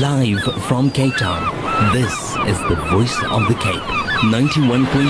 [0.00, 1.42] Live from Cape Town,
[1.94, 2.12] this
[2.46, 3.80] is the voice of the Cape,
[4.30, 5.08] 91.3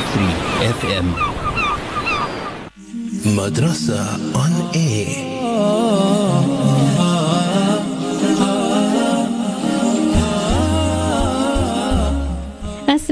[0.63, 1.13] FM.
[3.35, 4.05] Madrasa
[4.37, 6.26] on air.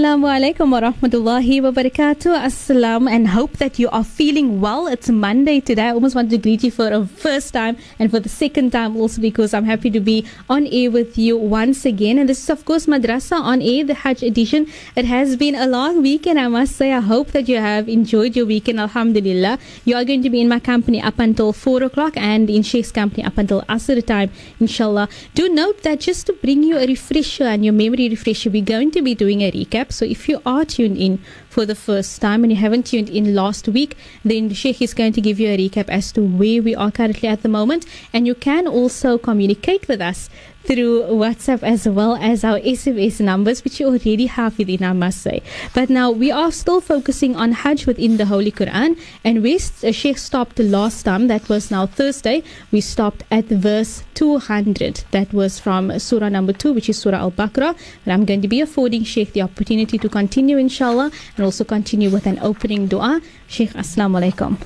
[0.04, 2.36] Assalamu alaikum wa rahmatullahi wa barakatuh.
[2.46, 4.86] Assalam and hope that you are feeling well.
[4.86, 5.86] It's Monday today.
[5.86, 8.98] I almost wanted to greet you for a first time and for the second time
[8.98, 12.18] also because I'm happy to be on air with you once again.
[12.18, 14.66] And this is of course Madrasa on air, the Hajj edition.
[14.94, 16.92] It has been a long weekend, I must say.
[16.92, 19.58] I hope that you have enjoyed your weekend, alhamdulillah.
[19.86, 22.92] You are going to be in my company up until 4 o'clock and in Sheikh's
[22.92, 24.30] company up until Asr time,
[24.60, 25.08] inshallah.
[25.34, 28.90] Do note that just to bring you a refresher and your memory refresher, we're going
[28.90, 29.93] to be doing a recap.
[29.94, 33.34] So if you are tuned in for the first time and you haven't tuned in
[33.34, 36.62] last week, then the Sheikh is going to give you a recap as to where
[36.62, 37.86] we are currently at the moment.
[38.12, 40.28] And you can also communicate with us
[40.66, 45.26] through WhatsApp as well as our SMS numbers, which you already have within, I must.
[45.74, 49.92] But now we are still focusing on Hajj within the Holy Quran, and we uh,
[49.92, 52.42] Sheikh stopped last time, that was now Thursday,
[52.72, 55.04] we stopped at verse 200.
[55.10, 57.76] That was from Surah number 2, which is Surah Al Baqarah.
[58.04, 62.10] And I'm going to be affording Sheikh the opportunity to continue, inshallah, and also continue
[62.10, 63.20] with an opening dua.
[63.48, 64.58] Sheikh, Assalamu alaikum.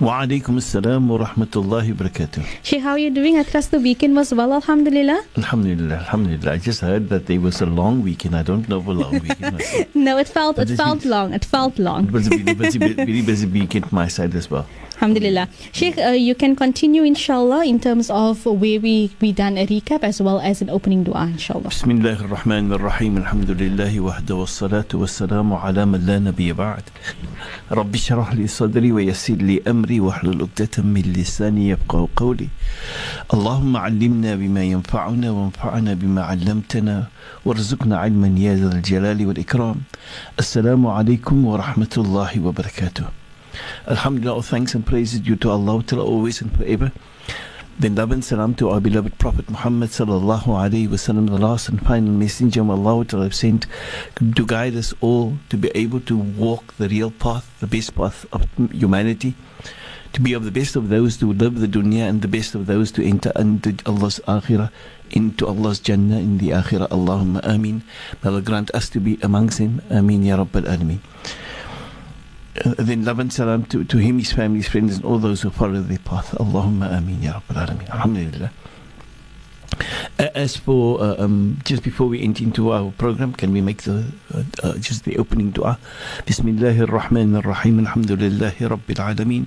[0.00, 2.44] Wa alaikum assalam wa rahmatullahi wa barakatuh.
[2.64, 3.38] Sheikh, how are you doing?
[3.38, 5.22] I trust the weekend was well, alhamdulillah.
[5.36, 6.52] Alhamdulillah, alhamdulillah.
[6.52, 8.34] I just heard that there was a long weekend.
[8.34, 9.62] I don't know of a long weekend.
[9.94, 11.32] No, it felt But it felt been- long.
[11.32, 12.06] It felt long.
[12.08, 14.66] it was a very busy, very busy weekend my side as well.
[15.02, 15.48] Alhamdulillah.
[15.74, 20.04] Sheikh, uh, you can continue inshallah in terms of where we, we done a recap
[20.04, 21.74] as well as an opening dua inshallah.
[21.74, 23.18] Bismillah ar-Rahman ar-Rahim.
[23.18, 26.86] Alhamdulillahi wahda wa salatu wa salamu ala man la nabiya ba'd.
[27.68, 32.46] Rabbi shrah li sadri wa yassir li amri wa hlul uqdatan min lisani yabqaw qawli.
[33.34, 37.10] Allahumma allimna bima yanfa'una wa anfa'na bima 'allamtana
[37.42, 39.82] warzuqna 'ilman ya dhal jalali wal ikram.
[40.38, 43.21] Assalamu alaykum wa rahmatullahi wa barakatuh.
[43.86, 46.92] Alhamdulillah, all thanks and praises due to Allah Ta'ala always and forever.
[47.78, 51.80] Then love and salam to our beloved Prophet Muhammad sallallahu alaihi wasallam, the last and
[51.80, 53.66] final messenger of Allah Ta'ala have sent
[54.16, 58.26] to guide us all to be able to walk the real path, the best path
[58.32, 59.34] of humanity,
[60.12, 62.66] to be of the best of those to live the dunya and the best of
[62.66, 64.70] those to enter into Allah's akhirah,
[65.10, 66.88] into Allah's Jannah in the akhirah.
[66.88, 67.82] Allahumma ameen.
[68.22, 69.80] May Allah grant us to be amongst them.
[69.90, 71.00] Ameen ya Rabbal Alameen.
[72.64, 75.42] Uh, then love and salam to, to him, his family, his friends, and all those
[75.42, 76.30] who follow their path.
[76.38, 77.90] Allahumma ameen ya Rabbal Alameen.
[77.90, 78.50] Alhamdulillah.
[80.17, 83.83] Uh, As for uh, um, just before we enter into our program, can we make
[83.83, 85.77] the uh, uh, just the opening dua?
[86.25, 87.85] Bismillahir Rahmanir Rahim.
[87.85, 89.45] Alhamdulillahi Rabbil Alamin.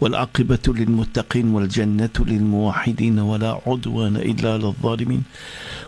[0.00, 5.24] Wal aqibatu lil muttaqin wal jannatu lil muwahhidin wa la udwana illa lil zalimin.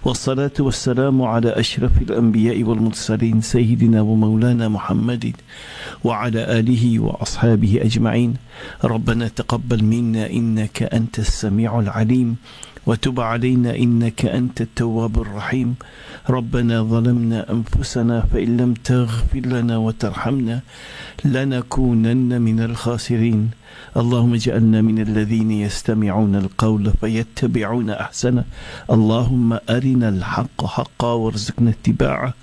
[0.04, 5.36] والصلاة والسلام على أشرف الأنبياء والمرسلين سيدنا ومولانا محمد
[6.04, 8.34] وعلى آله وأصحابه أجمعين
[8.84, 12.36] ربنا تقبل منا إنك أنت السميع العليم
[12.87, 15.75] وتب علينا إنك أنت التواب الرحيم.
[16.29, 20.59] ربنا ظلمنا أنفسنا فإن لم تغفر لنا وترحمنا
[21.25, 23.49] لنكونن من الخاسرين.
[23.97, 28.43] اللهم اجعلنا من الذين يستمعون القول فيتبعون أحسنه.
[28.91, 32.33] اللهم أرنا الحق حقا وارزقنا اتباعه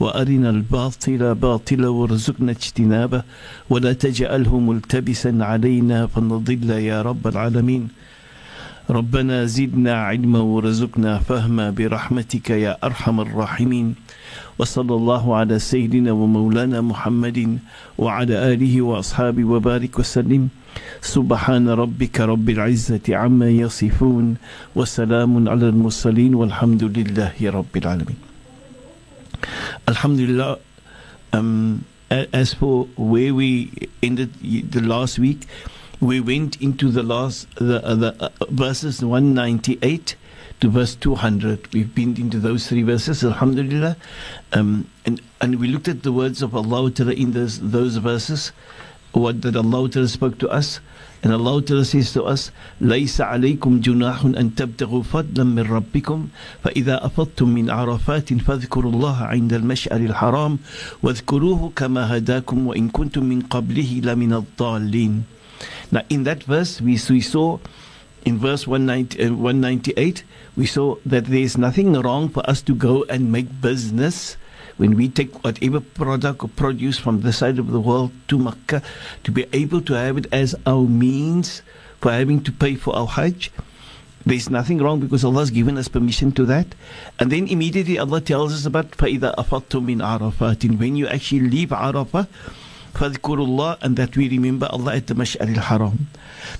[0.00, 3.22] وأرنا الباطل باطلا وارزقنا اجتنابه.
[3.70, 8.05] ولا تجعله ملتبسا علينا فنضل يا رب العالمين.
[8.90, 13.94] ربنا زدنا علما ورزقنا فهما برحمتك يا أرحم الراحمين.
[14.58, 17.58] وصلى الله على سيدنا ومولانا محمد
[17.98, 20.48] وعلى آله وأصحابه وبارك وسلم.
[21.02, 24.36] سبحان ربك رب العزة عما يصفون
[24.76, 28.18] وسلام على المرسلين والحمد لله رب العالمين.
[29.90, 30.58] Alhamdulillah
[31.34, 33.70] um, a- as for where we
[34.02, 34.30] ended
[34.70, 35.42] the last week
[36.01, 40.15] we went into the last the, uh, the uh, verses 198
[40.59, 43.95] to verse 200 we've been into those three verses alhamdulillah
[44.53, 48.51] um, and and we looked at the words of Allah Ta'ala in those those verses
[49.13, 50.79] what that Allah Ta'ala spoke to us
[51.23, 56.27] and Allah Ta'ala says to us ليس عليكم جناح أن تبتغوا فضلا من ربكم
[56.63, 60.59] فإذا أفضتم من عرفات فاذكروا الله عند المشعر الحرام
[61.03, 65.23] واذكروه كما هداكم وإن كنتم من قبله لمن الضالين
[65.91, 67.59] Now in that verse we, we saw
[68.25, 70.23] in verse 190, uh, 198
[70.55, 74.37] we saw that there is nothing wrong for us to go and make business
[74.77, 78.81] when we take whatever product or produce from this side of the world to Makkah
[79.23, 81.61] to be able to have it as our means
[81.99, 83.51] for having to pay for our Hajj
[84.25, 86.75] There's nothing wrong because Allah has given us permission to that.
[87.19, 91.69] And then immediately Allah tells us about فَإِذَا أَفَضْتُم مِّنْ عَرَفَاتٍ When you actually leave
[91.69, 92.27] Arafah,
[92.95, 96.07] فَذْكُرُوا اللَّهِ And that we remember Allah at the Mash'ar al-Haram.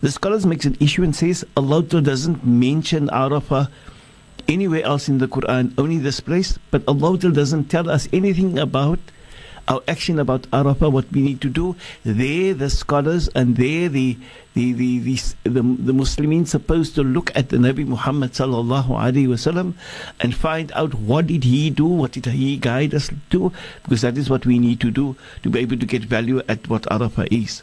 [0.01, 3.69] The scholars makes an issue and says Allah doesn't mention Arafah
[4.48, 6.57] anywhere else in the Quran, only this place.
[6.71, 9.00] But Allah doesn't tell us anything about
[9.68, 11.76] our action about Arafah, what we need to do.
[12.04, 14.16] There, the scholars and there, the
[14.54, 19.28] the the the, the, the Muslims supposed to look at the Nabi Muhammad sallallahu alaihi
[19.28, 19.74] wasallam
[20.20, 23.52] and find out what did he do, what did he guide us to,
[23.82, 26.68] because that is what we need to do to be able to get value at
[26.68, 27.62] what Arafah is.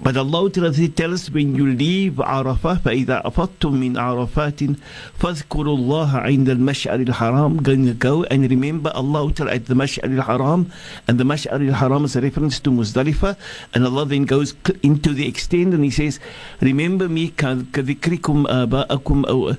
[0.00, 4.76] But Allah tells us when you leave Arafah, فَإِذَا أَفَضْتُم مِّنْ عَرَفَاتٍ
[5.18, 10.70] فَاذْكُرُوا اللَّهَ عِنْدَ الْمَشْعَرِ الْحَرَامِ Going go and remember Allah at the Mash'ar al-Haram.
[11.08, 13.36] And the Mash'ar al-Haram is a reference to Muzdalifah.
[13.72, 16.20] And Allah then goes into the extent and He says,
[16.60, 19.56] Remember me كَذِكْرِكُمْ آبَاءَكُمْ أو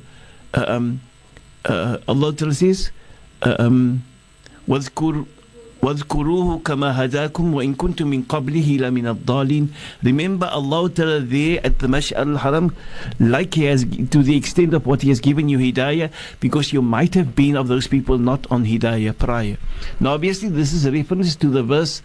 [0.55, 1.01] um,
[1.65, 2.91] uh, Allah says,
[3.41, 4.03] um,
[4.67, 5.25] وَاذْكُرْ
[5.85, 9.69] وَاذْكُرُوهُ كَمَا هَدَاكُمْ وَإِن كُنتُم مِّن قَبْلِهِ لَمِنَ الضَّالِينَ
[10.01, 12.73] Remember Allah Ta'ala there at the Mash'ar al-Haram
[13.19, 16.09] like He has to the extent of what He has given you Hidayah
[16.39, 19.57] because you might have been of those people not on Hidayah prior.
[19.99, 22.01] Now obviously this is a reference to the verse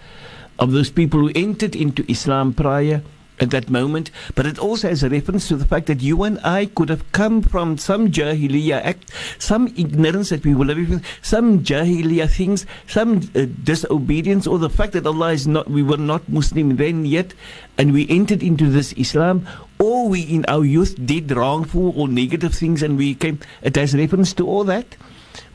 [0.58, 3.00] of those people who entered into Islam prior
[3.40, 6.38] at that moment, but it also has a reference to the fact that you and
[6.44, 11.04] I could have come from some Jahiliyyah act, some ignorance that we were living with,
[11.22, 15.96] some Jahiliyyah things, some uh, disobedience, or the fact that Allah is not, we were
[15.96, 17.32] not Muslim then yet,
[17.78, 19.46] and we entered into this Islam,
[19.78, 23.40] or we in our youth did wrongful or negative things, and we came.
[23.62, 24.96] It has reference to all that.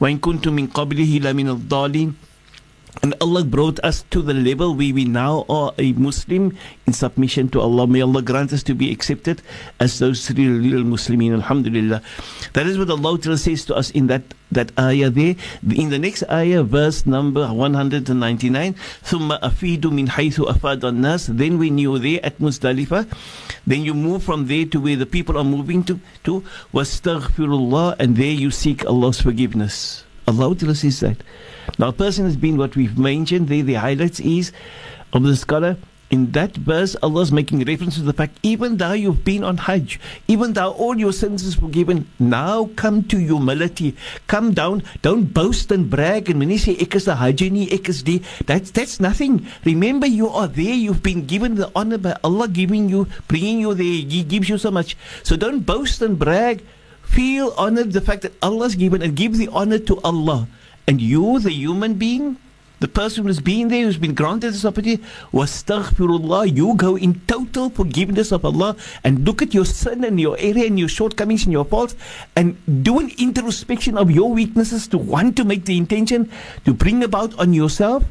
[0.02, 2.14] وَإِن كُنتُم مِّن قَبْلِهِ لَمِنَ الضَّالِينَ
[3.03, 6.57] and Allah brought us to the level where we now are a Muslim
[6.87, 7.87] in submission to Allah.
[7.87, 9.41] May Allah grant us to be accepted
[9.79, 11.33] as those three real Muslimin.
[11.33, 12.03] Alhamdulillah.
[12.53, 14.23] That is what Allah says to us in that,
[14.53, 15.37] that ayah there.
[15.65, 21.99] In the next ayah, verse number 199, ثُمَّ أَفِيدُ مِنْ حَيْثُ أَفَادَ Then when you're
[21.99, 23.07] there at Muzdalifah.
[23.67, 26.45] then you move from there to where the people are moving to, to
[26.75, 30.05] وَاسْتَغْفِرُ And there you seek Allah's forgiveness.
[30.27, 31.17] Allah says that.
[31.79, 34.53] Now, person has been what we've mentioned there, the highlights is
[35.13, 35.77] of the scholar.
[36.11, 39.59] In that verse, Allah is making reference to the fact, even though you've been on
[39.59, 43.95] Hajj, even though all your sins is forgiven, now come to humility.
[44.27, 44.83] Come down.
[45.03, 46.29] Don't boast and brag.
[46.29, 49.47] And when you say, ek is the Hajj ek is die, that's, that's nothing.
[49.65, 50.75] Remember, you are there.
[50.75, 53.87] You've been given the honor by Allah giving you, bringing you there.
[53.87, 54.97] He gives you so much.
[55.23, 56.65] So don't boast and brag.
[57.05, 60.49] Feel honored the fact that Allah has given and give the honor to Allah.
[60.91, 62.37] And you, the human being,
[62.81, 65.01] the person who's been there, who's been granted this opportunity,
[65.33, 70.37] wastaghfirullah, you go in total forgiveness of Allah and look at your sin and your
[70.41, 71.95] area and your shortcomings and your faults
[72.35, 76.29] and do an introspection of your weaknesses to want to make the intention
[76.65, 78.03] to bring about on yourself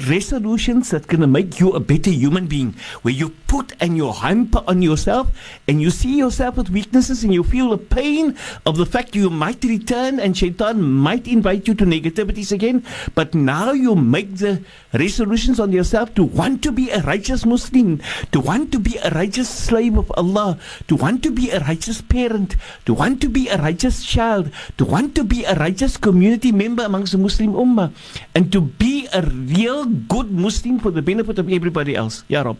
[0.00, 4.12] resolutions that going to make you a better human being, where you put and you
[4.12, 5.28] hamper on yourself
[5.68, 9.28] and you see yourself with weaknesses and you feel the pain of the fact you
[9.28, 12.84] might return and shaitan might invite you to negativities again.
[13.14, 14.62] But now you make the
[14.92, 18.00] resolutions on yourself to want to be a righteous Muslim,
[18.32, 20.58] to want to be a righteous slave of Allah,
[20.88, 22.56] to want to be a righteous parent,
[22.86, 26.84] to want to be a righteous child, to want to be a righteous community member
[26.84, 27.92] amongst the Muslim Ummah,
[28.34, 32.24] and to be a real good Muslim for the benefit of everybody else.
[32.28, 32.58] Ya Rab.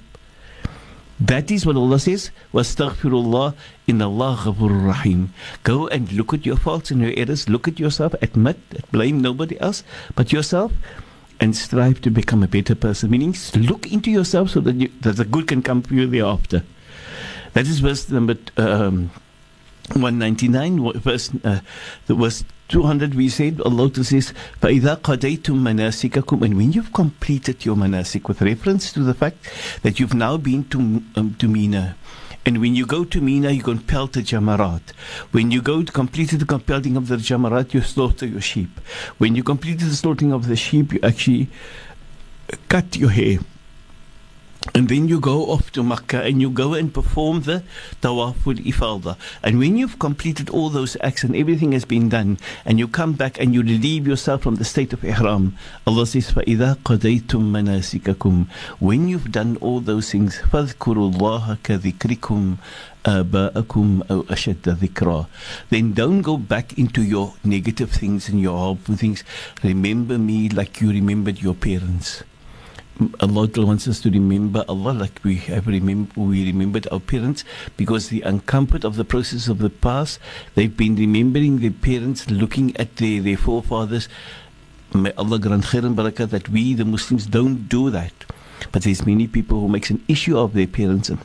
[1.20, 2.30] That is what Allah says.
[2.52, 3.54] Wastaghfirullah
[3.86, 5.32] in Allah rahim.
[5.62, 7.48] Go and look at your faults and your errors.
[7.48, 8.14] Look at yourself.
[8.22, 8.58] Admit.
[8.90, 9.84] Blame nobody else
[10.16, 10.72] but yourself.
[11.38, 13.10] And strive to become a better person.
[13.10, 16.64] Meaning, look into yourself so that, you, that the good can come for you thereafter.
[17.52, 19.10] That is verse number um,
[19.93, 20.93] 199.
[20.99, 21.59] Verse, uh,
[22.07, 27.77] the verse 200 we said Allah says فَإِذَا قَدَيْتُم مَنَاسِكَكُمْ and when you've completed your
[27.77, 29.37] manasik with reference to the fact
[29.83, 31.95] that you've now been to, um, to Mina
[32.47, 34.91] and when you go to Mina, you compel the Jamarat.
[35.31, 38.69] When you go to complete the compelling of the Jamarat, you slaughter your sheep.
[39.17, 41.49] When you complete the slaughtering of the sheep, you actually
[42.69, 43.39] cut your hair.
[44.73, 47.63] And then you go off to Makkah and you go and perform the
[48.01, 49.15] Tawaful Ifalda.
[49.41, 53.13] And when you've completed all those acts and everything has been done, and you come
[53.13, 58.47] back and you relieve yourself from the state of Ihram, Allah says, فَإِذَا قَدَيْتُم مَنَاسِكَكُمْ
[58.79, 62.57] When you've done all those things, فَاذْكُرُوا اللَّهَ كَذِكْرِكُمْ
[63.05, 65.27] آباءكم أو أشد ذكرا
[65.69, 69.23] then don't go back into your negative things and your harmful things
[69.63, 72.23] remember me like you remembered your parents
[73.20, 77.44] Allah wants us to remember Allah like we have remember, we remembered our parents
[77.76, 80.18] because the uncomfort of the process of the past,
[80.54, 84.08] they've been remembering their parents, looking at their, their forefathers.
[84.94, 88.12] May Allah grant khair and barakah that we, the Muslims, don't do that.
[88.70, 91.18] But there's many people who makes an issue of their parents and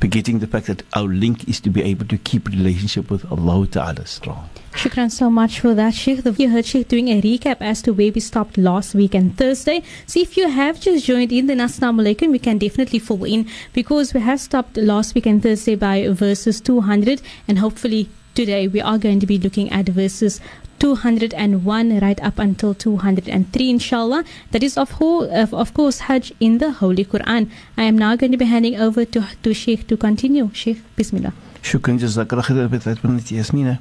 [0.00, 3.66] forgetting the fact that our link is to be able to keep relationship with Allah
[3.66, 4.48] Ta'ala strong.
[4.72, 6.24] Shukran so much for that, Sheikh.
[6.38, 9.82] You heard Sheikh doing a recap as to where we stopped last week and Thursday.
[10.06, 13.48] So if you have just joined in, then Assalamu alaikum, we can definitely fall in
[13.72, 18.80] because we have stopped last week and Thursday by verses 200 and hopefully today we
[18.80, 20.40] are going to be looking at verses
[20.84, 24.22] 201 right up until 203 inshallah.
[24.50, 27.48] That is of, whole, of course hajj in the holy quran.
[27.78, 30.50] I am now going to be handing over to, to sheikh to continue.
[30.52, 31.32] Sheikh bismillah.
[31.62, 33.78] Shukran jazakallah khair yasmina.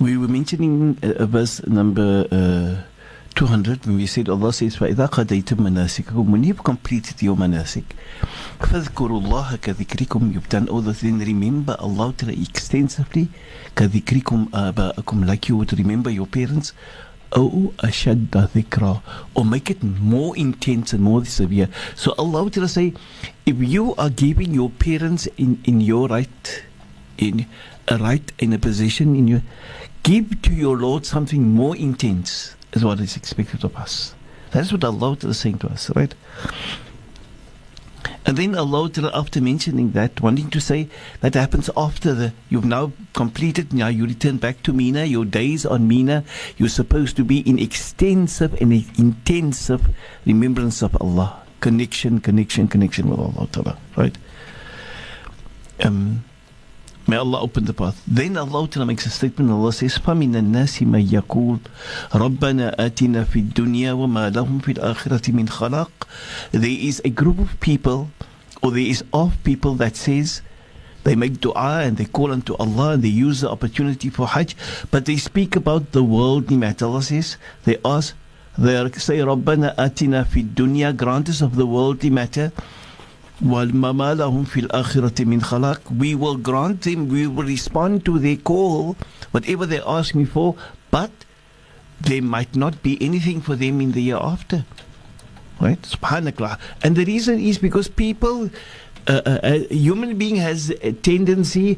[0.00, 2.82] We were mentioning uh, verse number uh,
[3.35, 7.85] 200 when we said Allah says فَإِذَا قَدَيْتُم مَنَاسِكَكُمْ when you've completed your manasik
[8.59, 13.29] فَذْكُرُوا اللَّهَ كَذِكْرِكُمْ you've done all the things remember Allah extensively
[13.75, 16.73] كَذِكْرِكُمْ آبَاءَكُمْ like you would remember your parents
[17.35, 19.01] أو أشد ذكرى
[19.35, 22.93] or make it more intense and more severe so Allah would say
[23.45, 26.63] if you are giving your parents in, in your right
[27.19, 27.45] in
[27.87, 29.43] a right in a position in your
[30.03, 34.14] give to your Lord something more intense, is what is expected of us.
[34.50, 36.14] That's what Allah is saying to us, right?
[38.26, 40.88] And then Allah, after mentioning that, wanting to say
[41.20, 45.66] that happens after the you've now completed, now you return back to Mina, your days
[45.66, 46.24] on Mina,
[46.56, 51.42] you're supposed to be in extensive and intensive remembrance of Allah.
[51.60, 54.16] Connection, connection, connection with Allah, right?
[55.82, 56.24] Um,
[57.09, 58.03] May Allah open the path.
[58.05, 59.49] Then Allah Ta'ala makes a statement.
[59.49, 61.59] Allah says, فَمِنَ النَّاسِ مَنْ يَقُولُ
[62.13, 65.89] رَبَّنَا آتِنَا فِي الدُّنْيَا وَمَا لَهُمْ فِي الْآخِرَةِ مِنْ خَلَقٍ
[66.51, 68.11] There is a group of people,
[68.61, 70.43] or there is of people that says,
[71.03, 74.55] they make dua and they call unto Allah and they use the opportunity for Hajj,
[74.91, 76.85] but they speak about the worldly matter.
[76.85, 78.13] Allah says, they ask,
[78.55, 82.51] they say, رَبَّنَا آتِنَا فِي الدُّنْيا Grant us of the worldly matter
[83.43, 88.35] وَالْمَمَا لَهُمْ فِي الْآخِرَةِ مِنْ خَلَقٍ We will grant them, we will respond to their
[88.35, 88.97] call,
[89.31, 90.55] whatever they ask me for,
[90.91, 91.11] but
[92.01, 94.65] there might not be anything for them in the year after.
[95.61, 95.81] Right?
[95.81, 96.59] Subhanallah.
[96.83, 98.49] And the reason is because people,
[99.07, 101.77] uh, uh, a human being has a tendency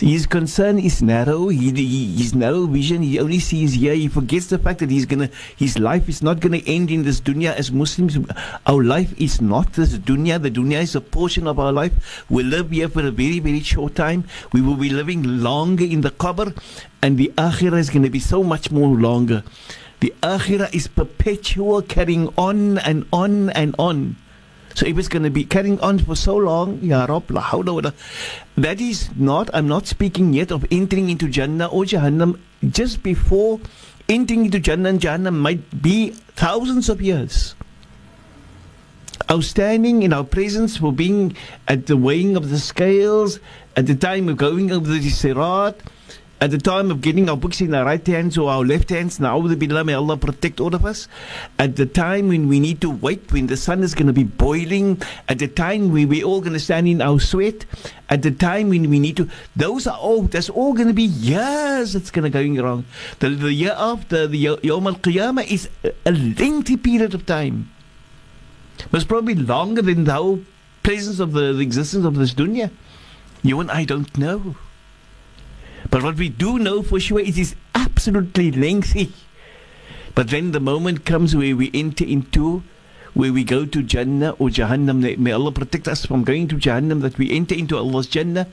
[0.00, 1.48] his concern is narrow.
[1.48, 3.02] He, he, his narrow vision.
[3.02, 3.94] He only sees here.
[3.94, 5.30] He forgets the fact that he's gonna.
[5.56, 7.54] His life is not gonna end in this dunya.
[7.54, 8.18] As Muslims,
[8.66, 10.42] our life is not this dunya.
[10.42, 12.24] The dunya is a portion of our life.
[12.28, 14.24] We live here for a very very short time.
[14.52, 16.56] We will be living longer in the qabr,
[17.00, 19.44] and the akhirah is gonna be so much more longer.
[20.00, 24.16] The akhirah is perpetual, carrying on and on and on.
[24.74, 27.94] So if it's going to be carrying on for so long, Ya Rab, la hawla
[28.56, 32.40] that is not, I'm not speaking yet of entering into Jannah or Jahannam.
[32.68, 33.60] Just before
[34.08, 37.54] entering into Jannah and Jahannam might be thousands of years.
[39.28, 41.36] Our standing in our presence for being
[41.68, 43.38] at the weighing of the scales,
[43.76, 45.76] at the time of going over the Sirat,
[46.44, 49.18] at the time of getting our books in our right hands or our left hands,
[49.18, 51.08] now may Allah protect all of us.
[51.58, 54.24] At the time when we need to wait, when the sun is going to be
[54.24, 57.64] boiling, at the time when we're all going to stand in our sweat,
[58.10, 61.04] at the time when we need to, those are all, that's all going to be
[61.04, 62.84] years it's going to going wrong.
[63.20, 65.70] The, the year after, the Yawm al Qiyamah is
[66.04, 67.70] a lengthy period of time.
[68.92, 70.40] It's probably longer than the whole
[70.82, 72.70] presence of the, the existence of this dunya.
[73.42, 74.56] You and I don't know.
[75.94, 79.12] But what we do know for sure is it is absolutely lengthy.
[80.16, 82.64] But then the moment comes where we enter into,
[83.14, 85.16] where we go to Jannah or Jahannam.
[85.16, 88.48] May Allah protect us from going to Jahannam, that we enter into Allah's Jannah.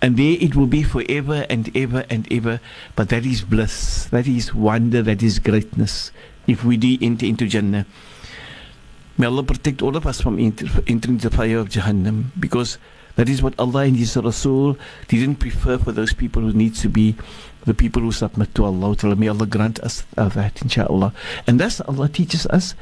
[0.00, 2.60] And there it will be forever and ever and ever.
[2.96, 6.12] But that is bliss, that is wonder, that is greatness.
[6.46, 7.84] If we do enter into Jannah.
[9.18, 12.30] May Allah protect all of us from entering the fire of Jahannam.
[12.40, 12.78] Because
[13.16, 14.76] that is what Allah and His Rasul
[15.08, 17.16] didn't prefer for those people who need to be
[17.64, 18.96] the people who submit to Allah.
[19.16, 21.12] May Allah grant us uh, that, inshaAllah.
[21.46, 22.74] And thus Allah teaches us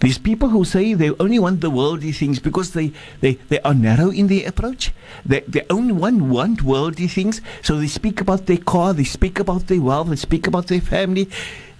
[0.00, 3.74] these people who say they only want the worldly things because they, they, they are
[3.74, 4.92] narrow in their approach.
[5.24, 7.40] They, they only want, want worldly things.
[7.62, 10.80] So they speak about their car, they speak about their wealth, they speak about their
[10.80, 11.30] family,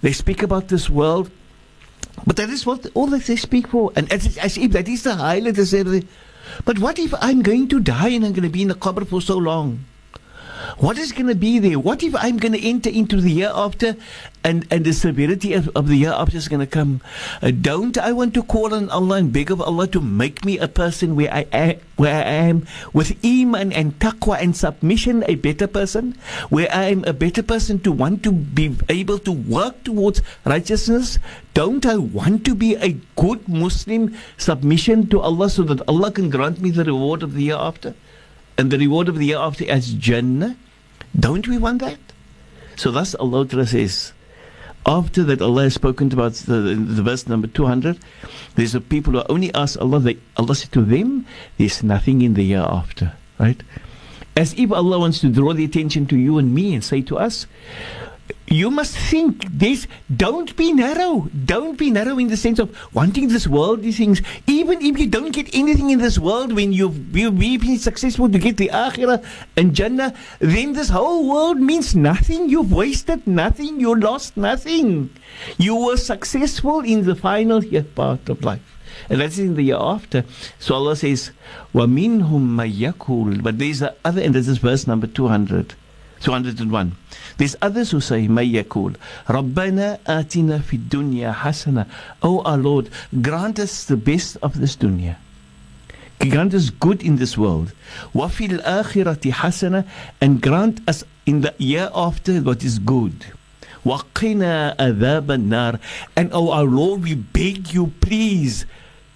[0.01, 1.29] they speak about this world.
[2.25, 3.91] But that is what all that they speak for.
[3.95, 5.55] And as, as if that is the highlight.
[6.65, 9.07] But what if I'm going to die and I'm going to be in the qabr
[9.07, 9.85] for so long?
[10.77, 11.79] What is going to be there?
[11.79, 13.95] What if I'm going to enter into the year after
[14.43, 17.01] and, and the severity of, of the year after is going to come?
[17.41, 20.57] Uh, don't I want to call on Allah and beg of Allah to make me
[20.57, 25.35] a person where I am, where I am with iman and taqwa and submission a
[25.35, 26.17] better person?
[26.49, 31.19] Where I am a better person to want to be able to work towards righteousness?
[31.53, 36.29] Don't I want to be a good Muslim submission to Allah so that Allah can
[36.29, 37.95] grant me the reward of the year after?
[38.57, 40.55] And the reward of the year after as Jannah.
[41.17, 41.99] Don't we want that?
[42.75, 44.13] So thus Allah says,
[44.85, 47.97] after that Allah has spoken about the, the verse number 200,
[48.55, 51.25] there's a people who only ask Allah, they, Allah said to them,
[51.57, 53.61] there's nothing in the year after, right?
[54.35, 57.17] As if Allah wants to draw the attention to you and me and say to
[57.17, 57.45] us,
[58.50, 63.28] you must think this don't be narrow don't be narrow in the sense of wanting
[63.28, 67.38] this worldly things even if you don't get anything in this world when you've, you've
[67.38, 69.22] been successful to get the akhirah
[69.56, 75.10] and jannah then this whole world means nothing you've wasted nothing you lost nothing
[75.58, 77.62] you were successful in the final
[77.94, 78.74] part of life
[79.08, 80.24] and that's in the year after.
[80.58, 81.30] So Allah says,
[81.72, 85.74] وَمِنْهُمْ مَيَّكُولُ But there's the other, and this is verse number 200.
[86.23, 86.95] 201.
[87.37, 88.95] There's others who say, may yakul,
[89.27, 91.87] Rabbana atina fi dunya hasana.
[92.21, 92.89] Oh our Lord,
[93.21, 95.17] grant us the best of this dunya.
[96.19, 97.73] Grant us good in this world.
[98.13, 99.85] Wafil akhirati hasana.
[100.21, 103.25] And grant us in the year after what is good.
[103.83, 105.79] Waqina adhab nar.
[106.15, 108.65] And oh our Lord, we beg you, please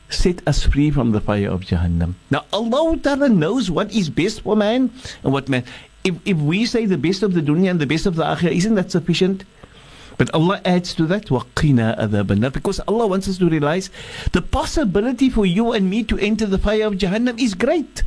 [0.10, 2.16] set us free from the fire of Jahannam.
[2.32, 4.92] Now Allah Ta'ala knows what is best for man
[5.24, 5.64] and what man
[6.05, 8.53] if, if we say the best of the dunya and the best of the akhirah,
[8.53, 9.45] isn't that sufficient?
[10.19, 13.91] But Allah adds to that, وَقِنَا أَذَابَ Because Allah wants us to realize
[14.33, 18.03] the possibility for you and me to enter the fire of Jahannam is great.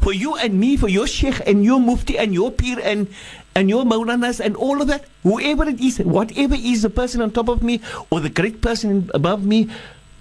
[0.00, 3.08] For you and me, for your sheikh and your mufti and your peer and,
[3.54, 7.30] and your maulanas and all of that, whoever it is, whatever is the person on
[7.30, 9.68] top of me or the great person above me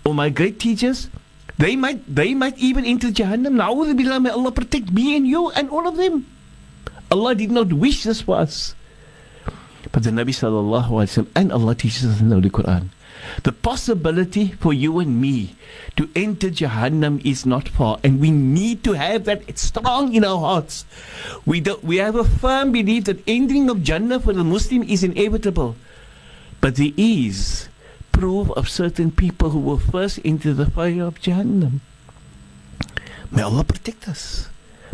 [0.06, 1.10] or my great teachers,
[1.58, 3.56] they might they might even enter Jahannam.
[3.62, 6.26] Na'udhu billah, may Allah protect me and you and all of them.
[7.11, 8.75] Allah did not wish this for us.
[9.93, 12.89] But the Nabi sallallahu alaihi wasallam and Allah teaches us in the Holy Quran.
[13.43, 15.57] The possibility for you and me
[15.97, 20.39] to enter Jahannam is not far, and we need to have that strong in our
[20.39, 20.85] hearts.
[21.45, 25.03] We do, we have a firm belief that entering of Jannah for the Muslim is
[25.03, 25.77] inevitable,
[26.61, 27.69] but there is
[28.13, 31.81] proof of certain people who will first enter the fire of Jahannam.
[33.31, 34.49] May Allah protect us.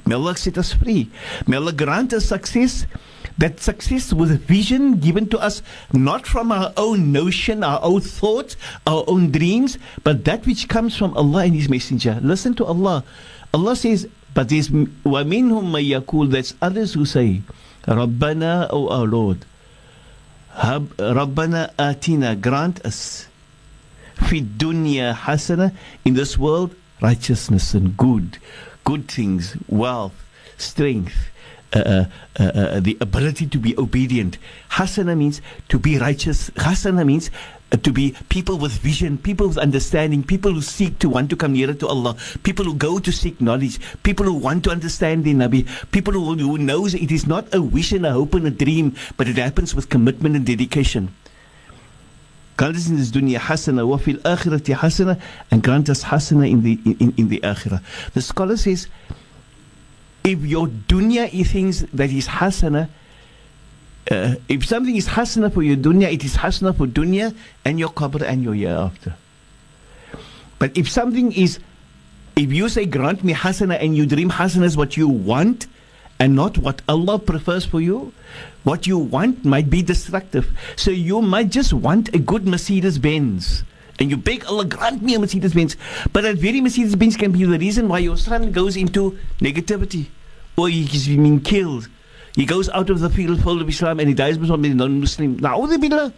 [0.06, 1.10] May Allah set us free.
[1.48, 2.86] May Allah grant us success.
[3.38, 5.62] That success was a vision given to us
[5.94, 10.98] not from our own notion, our own thoughts, our own dreams, but that which comes
[10.98, 12.20] from Allah and His Messenger.
[12.22, 13.04] Listen to Allah.
[13.54, 17.42] Allah says, but there's وَمِنْهُمْ مَن يَقُولُ That's others who say,
[17.88, 19.46] رَبَّنَا, O our Lord,
[20.56, 23.28] رَبَّنَا آتِنَا Grant us
[24.18, 28.38] في dunya hasana in this world righteousness and good
[28.85, 30.15] good things, wealth,
[30.57, 31.15] strength,
[31.75, 32.05] uh, uh,
[32.39, 34.39] uh, uh, the ability to be obedient.
[34.71, 36.51] Hasana means to be righteous.
[36.51, 37.31] Hasana means
[37.73, 41.37] uh, to be people with vision, people with understanding, people who seek to want to
[41.37, 45.25] come nearer to Allah, people who go to seek knowledge, people who want to understand
[45.25, 48.47] the Nabi, people who, who knows it is not a wish and a hope and
[48.47, 51.13] a dream, but it happens with commitment and dedication.
[52.57, 56.63] Grant us in this dunya hasana wa fil akhirati hasana and grant us hasana in
[56.63, 57.83] the in, in the akhirah.
[58.13, 58.87] The scholar says
[60.23, 62.89] if your dunya is things that is hasana
[64.11, 67.89] uh, if something is hasana for your dunya, it is hasana for dunya and your
[67.89, 69.15] qabr and your year after.
[70.59, 71.59] But if something is,
[72.37, 75.67] if you say grant me hasana and you dream hasana is what you want
[76.21, 78.13] and not what Allah prefers for you,
[78.65, 80.51] what you want might be destructive.
[80.77, 83.63] So you might just want a good Mercedes Benz.
[84.01, 85.77] And you beg Allah, grant me a Mercedes Benz.
[86.13, 90.09] But that very Mercedes Benz can be the reason why your son goes into negativity
[90.57, 91.89] or he's been killed.
[92.35, 95.37] He goes out of the field of Islam and he dies with a non Muslim.
[95.37, 96.13] Billah.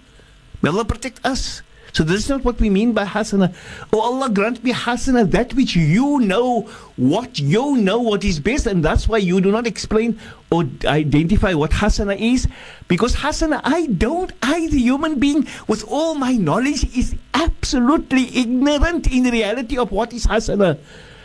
[0.63, 1.63] May Allah protect us.
[1.97, 3.55] So this is not what we mean by hasana.
[3.91, 8.67] Oh Allah, grant me hasana, that which you know, what you know, what is best,
[8.67, 12.49] and that's why you do not explain or identify what hasana is.
[12.87, 19.11] Because hasana, I don't, I, the human being, with all my knowledge, is absolutely ignorant
[19.11, 20.79] in reality of what is hasana.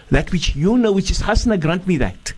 [0.09, 2.31] That which you know, which is hasana, grant me that.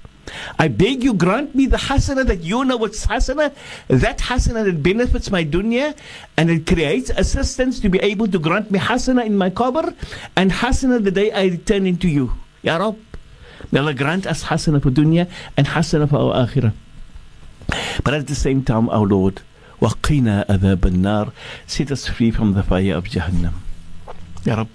[0.58, 3.54] I beg you, grant me the hasana that you know what's hasana,
[3.88, 5.96] that hasana that benefits my dunya,
[6.38, 9.94] and it creates assistance to be able to grant me hasana in my qabr,
[10.36, 12.34] and hasana the day I return into you.
[12.62, 12.98] Ya Rab,
[13.72, 16.74] may Allah grant us hasana for dunya and hasana for our akhirah.
[18.04, 19.42] But at the same time, our Lord,
[19.82, 21.34] waqina adhab al-nar,
[21.68, 23.54] set us free from the fire of Jahannam.
[24.46, 24.70] Ya Rab,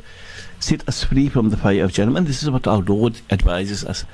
[0.60, 2.18] set us free from the fire of Jahannam.
[2.18, 4.04] And this is what our Lord advises us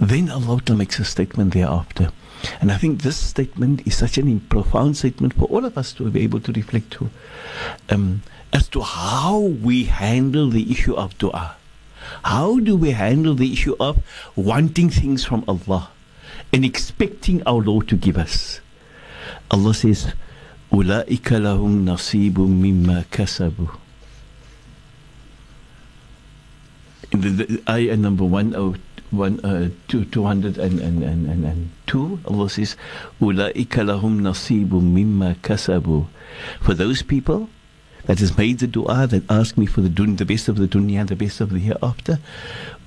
[0.00, 2.10] Then Allah makes a statement thereafter.
[2.60, 6.10] And I think this statement is such a profound statement for all of us to
[6.10, 7.10] be able to reflect to
[7.88, 11.56] um, as to how we handle the issue of dua.
[12.24, 14.02] How do we handle the issue of
[14.34, 15.90] wanting things from Allah
[16.52, 18.60] and expecting our Lord to give us?
[19.50, 20.12] Allah says,
[20.72, 23.68] أولئك لهم نصيب مما كسبوا.
[27.12, 28.80] In the, the ayah number 102,
[29.11, 32.75] one, uh, two, 202, Allah says,
[33.21, 36.07] Ula'ika lahum nasibu mimma kasabu.
[36.61, 37.49] For those people
[38.05, 40.67] that has made the dua, that ask me for the, dun, the best of the
[40.67, 42.19] dunya, the best of the hereafter,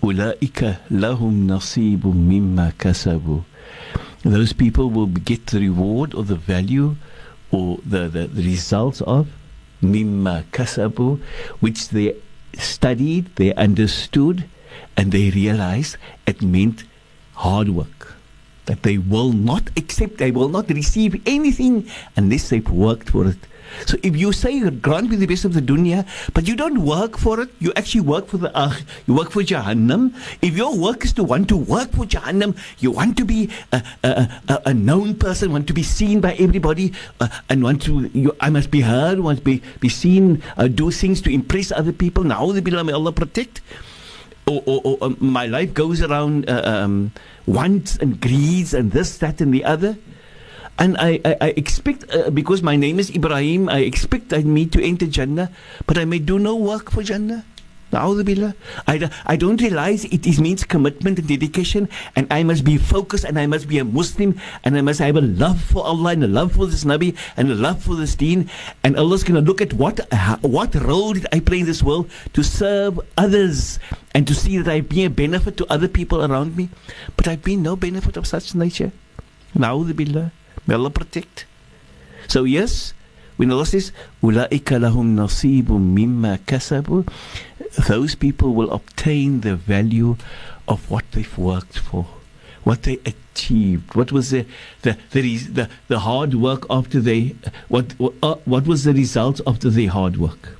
[0.03, 3.45] Ula'ika lahum nasibu mimma kasabu.
[4.23, 6.97] Those people will get the reward or the value
[7.51, 9.29] or the, the, the results of
[9.83, 11.19] mimma kasabu,
[11.61, 12.15] which they
[12.59, 14.45] studied, they understood,
[14.97, 16.85] and they realized it meant
[17.35, 18.15] hard work.
[18.67, 23.39] That they will not accept, they will not receive anything unless they've worked for it.
[23.87, 27.17] So if you say grant me the best of the dunya, but you don't work
[27.17, 28.75] for it, you actually work for the uh,
[29.07, 30.15] you work for Jahannam.
[30.43, 33.83] If your work is to want to work for Jahannam, you want to be a,
[34.03, 38.11] a, a, a known person, want to be seen by everybody, uh, and want to
[38.13, 41.71] you, I must be heard, want to be be seen, uh, do things to impress
[41.71, 42.25] other people.
[42.25, 43.61] Now the may Allah protect.
[44.51, 47.13] Or, or, or um, my life goes around uh, um,
[47.47, 49.95] wants and greeds and this, that, and the other.
[50.75, 54.67] And I, I, I expect, uh, because my name is Ebrahim, I expect I me
[54.75, 55.55] to enter Jannah,
[55.87, 57.45] but I may do no work for Jannah.
[57.96, 63.24] I, I don't realize it is means commitment and dedication, and I must be focused,
[63.24, 66.24] and I must be a Muslim, and I must have a love for Allah, and
[66.24, 68.50] a love for this Nabi, and a love for this deen.
[68.84, 70.00] And Allah's going to look at what,
[70.42, 73.80] what role did I play in this world to serve others,
[74.14, 76.70] and to see that I've been a benefit to other people around me.
[77.16, 78.92] But I've been no benefit of such nature.
[79.56, 80.32] Na'udhu billah.
[80.68, 81.46] May Allah protect.
[82.28, 82.94] So yes,
[83.38, 83.92] when Allah says,
[84.24, 87.08] أُولَٰئِكَ لَهُمْ نَصِيبٌ مِمَّا كَسَبُوا
[87.87, 90.17] those people will obtain the value
[90.67, 92.07] of what they've worked for,
[92.65, 94.45] what they achieved, what was the
[94.83, 97.37] the the, the, the hard work after they,
[97.69, 100.57] what, uh, what was the result after their hard work.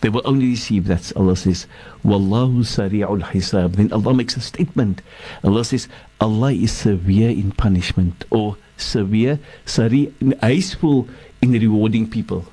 [0.00, 1.14] They will only receive that.
[1.14, 1.66] Allah says,
[2.02, 3.76] Wallahu sari'ul hisab.
[3.76, 5.02] Then Allah makes a statement.
[5.44, 5.88] Allah says,
[6.20, 11.06] Allah is severe in punishment or severe, sari, iceful
[11.42, 12.46] in rewarding people.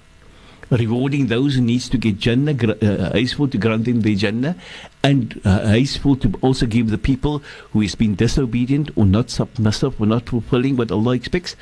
[0.69, 4.55] Rewarding those who needs to get Jannah, uh, iceful to grant them the Jannah,
[5.01, 9.99] and uh, iceful to also give the people who has been disobedient or not submissive
[10.01, 11.55] or not fulfilling what Allah expects.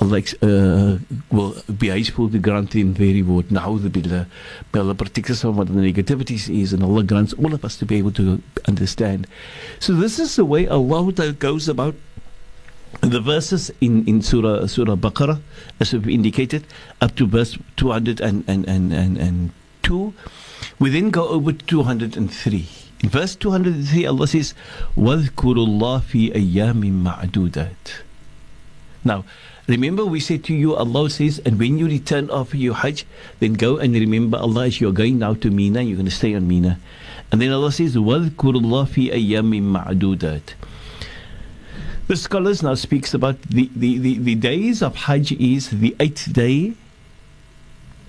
[0.00, 0.98] Allah uh,
[1.30, 3.50] will be iceful to grant them their reward.
[3.50, 4.26] Now the billah.
[4.72, 7.76] May Allah protect us from what the negativities is, and Allah grants all of us
[7.78, 9.26] to be able to understand.
[9.80, 11.96] So this is the way Allah goes about
[13.01, 15.41] the verses in, in Surah Surah Baqarah,
[15.79, 16.65] as we've indicated,
[17.01, 20.13] up to verse 202,
[20.79, 22.67] we then go over to 203.
[23.03, 24.53] In verse 203, Allah says,
[24.95, 28.01] وَاذْكُرُوا اللَّهِ فِي أَيَّامٍ مَعْدُودَاتٍ
[29.03, 29.25] Now,
[29.67, 33.05] remember we said to you, Allah says, and when you return after your Hajj,
[33.41, 36.33] then go and remember Allah as you're going now to Mina, you're going to stay
[36.33, 36.79] on Mina.
[37.31, 40.53] And then Allah says, وَاذْكُرُوا اللَّهِ فِي أَيَّامٍ مَعْدُودَاتٍ
[42.08, 46.32] the scholars now speaks about the, the, the, the days of Hajj is the eighth
[46.32, 46.74] day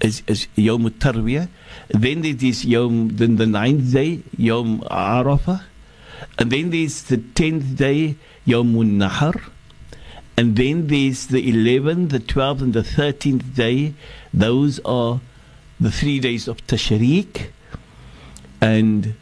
[0.01, 1.49] is, is Yom Tarwiyah.
[1.89, 5.63] Then it is Yom, then the ninth day, Yom Arafah.
[6.37, 9.51] And then there's the tenth day, Yom Nahar.
[10.37, 13.93] And then there's the 11th, the 12th, and the 13th day.
[14.33, 15.19] Those are
[15.79, 17.47] the three days of Tashriq.
[18.61, 19.15] And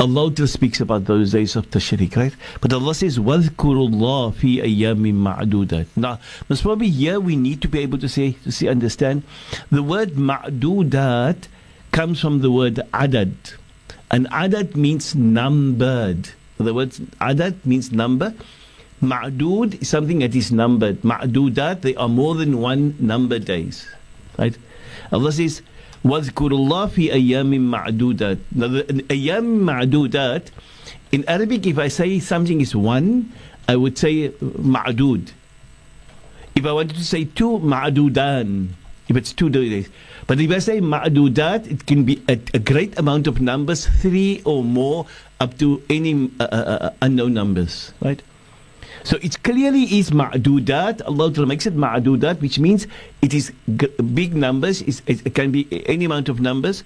[0.00, 2.34] Allah just speaks about those days of Tashriq, right?
[2.60, 7.68] But Allah says, وَذْكُرُ اللَّهِ فِي أَيَّامٍ مَعْدُودَةٍ Now, most probably here we need to
[7.68, 9.24] be able to say, to see, understand,
[9.72, 11.48] the word ma'dudat
[11.90, 13.34] comes from the word adad.
[14.08, 16.30] And adad means numbered.
[16.58, 18.34] The word adad means number.
[19.02, 21.02] Ma'dud is something that is numbered.
[21.02, 23.88] Ma'dudat, they are more than one number days.
[24.38, 24.56] Right?
[25.10, 25.60] Allah says,
[26.04, 30.48] واذكر الله في أيام معدودات Now the أيام معدودات
[31.12, 33.32] In Arabic if I say something is one
[33.68, 34.30] I would say
[34.62, 35.28] معدود
[36.54, 38.66] If I wanted to say two معدودان
[39.08, 39.88] If it's two days
[40.26, 44.42] But if I say معدودات It can be a, a great amount of numbers Three
[44.44, 45.06] or more
[45.40, 48.22] Up to any uh, uh, uh unknown numbers Right
[49.04, 51.02] So it clearly is ma'dudat.
[51.06, 52.86] Allah Ta'ala makes it ma'dudat, which means
[53.22, 54.82] it is g- big numbers.
[54.82, 56.84] It's, it can be any amount of numbers.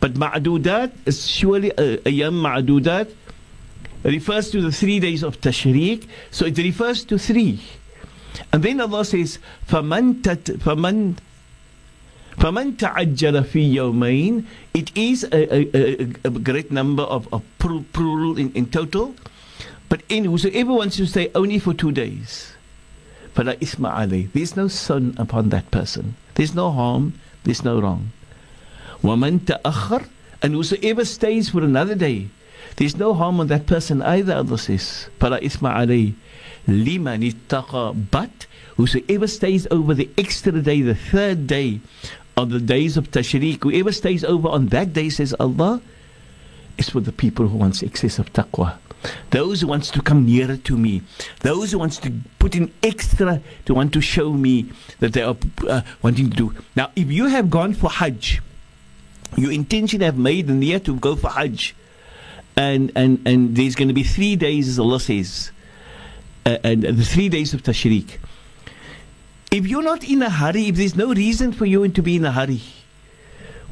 [0.00, 3.10] But ma'dudat is surely a, a yam ma'dudat
[4.04, 6.08] refers to the three days of tashriq.
[6.30, 7.60] So it refers to three.
[8.52, 11.16] And then Allah says, فَمَنْ, تت, فَمَنْ
[12.40, 18.38] فمن تعجل في يومين it is a, a, a, a great number of, of plural
[18.38, 19.14] in, in total
[19.88, 22.52] but in whosoever wants to stay only for two days
[23.34, 28.10] فلا إثم عليه there's no sin upon that person there's no harm there's no wrong
[29.02, 30.04] ومن تأخر
[30.42, 32.28] and whosoever stays for another day
[32.76, 36.12] there's no harm on that person either Allah says فلا إثم عليه
[36.68, 41.80] لمن اتقى but whosoever stays over the extra day the third day
[42.40, 45.82] on the days of Tashriq, whoever stays over on that day, says Allah,
[46.78, 48.78] is for the people who wants excess of taqwa.
[49.31, 51.01] Those who wants to come nearer to me.
[51.41, 55.35] Those who wants to put in extra to want to show me that they are
[55.67, 56.53] uh, wanting to do.
[56.75, 58.41] Now, if you have gone for Hajj,
[59.37, 61.75] your intention have made the niyyah to go for Hajj,
[62.55, 65.51] and and and there's going to be three days, as Allah says,
[66.45, 68.17] uh, and the three days of Tashriq.
[69.51, 72.25] If you're not in a hurry, if there's no reason for you to be in
[72.25, 72.61] a hurry,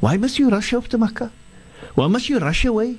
[0.00, 1.32] why must you rush off to Makkah?
[1.94, 2.98] Why must you rush away?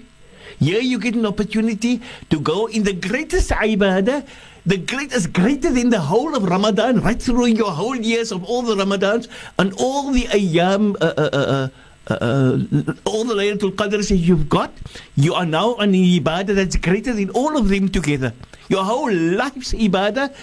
[0.60, 4.26] Here you get an opportunity to go in the greatest ibadah,
[4.66, 8.62] the greatest, greater than the whole of Ramadan, right through your whole years of all
[8.62, 9.28] the Ramadans
[9.60, 10.96] and all the ayam.
[11.02, 11.68] uh, uh, uh,
[12.08, 14.72] uh, uh, all the Laylatul Qadrs that you've got,
[15.16, 18.32] you are now on an ibadah that's greater than all of them together.
[18.70, 20.34] Your whole life's ibadah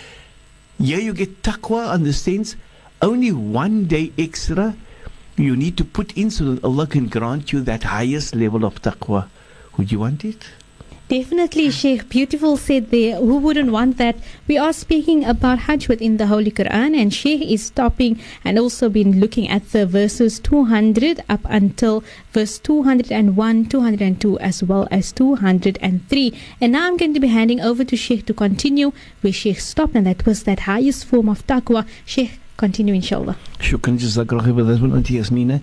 [0.83, 2.57] here you get taqwa on the sense
[3.01, 4.75] only one day extra
[5.37, 8.83] you need to put in so that Allah can grant you that highest level of
[8.83, 9.29] taqwa.
[9.77, 10.49] Would you want it?
[11.09, 12.09] Definitely, Sheikh.
[12.09, 13.17] Beautiful said there.
[13.17, 14.17] Who wouldn't want that?
[14.49, 18.89] We are speaking about Hajj within the Holy Quran, and Sheikh is stopping and also
[18.89, 26.33] been looking at the verses 200 up until verse 201, 202, as well as 203.
[26.63, 29.95] And now I'm going to be handing over to Sheikh to continue where Sheikh stopped,
[29.95, 31.87] and that was that highest form of taqwa.
[32.07, 33.38] Sheikh, continue, inshallah.
[33.60, 35.62] Shukran jazakallah for that one, Auntie Yasmina.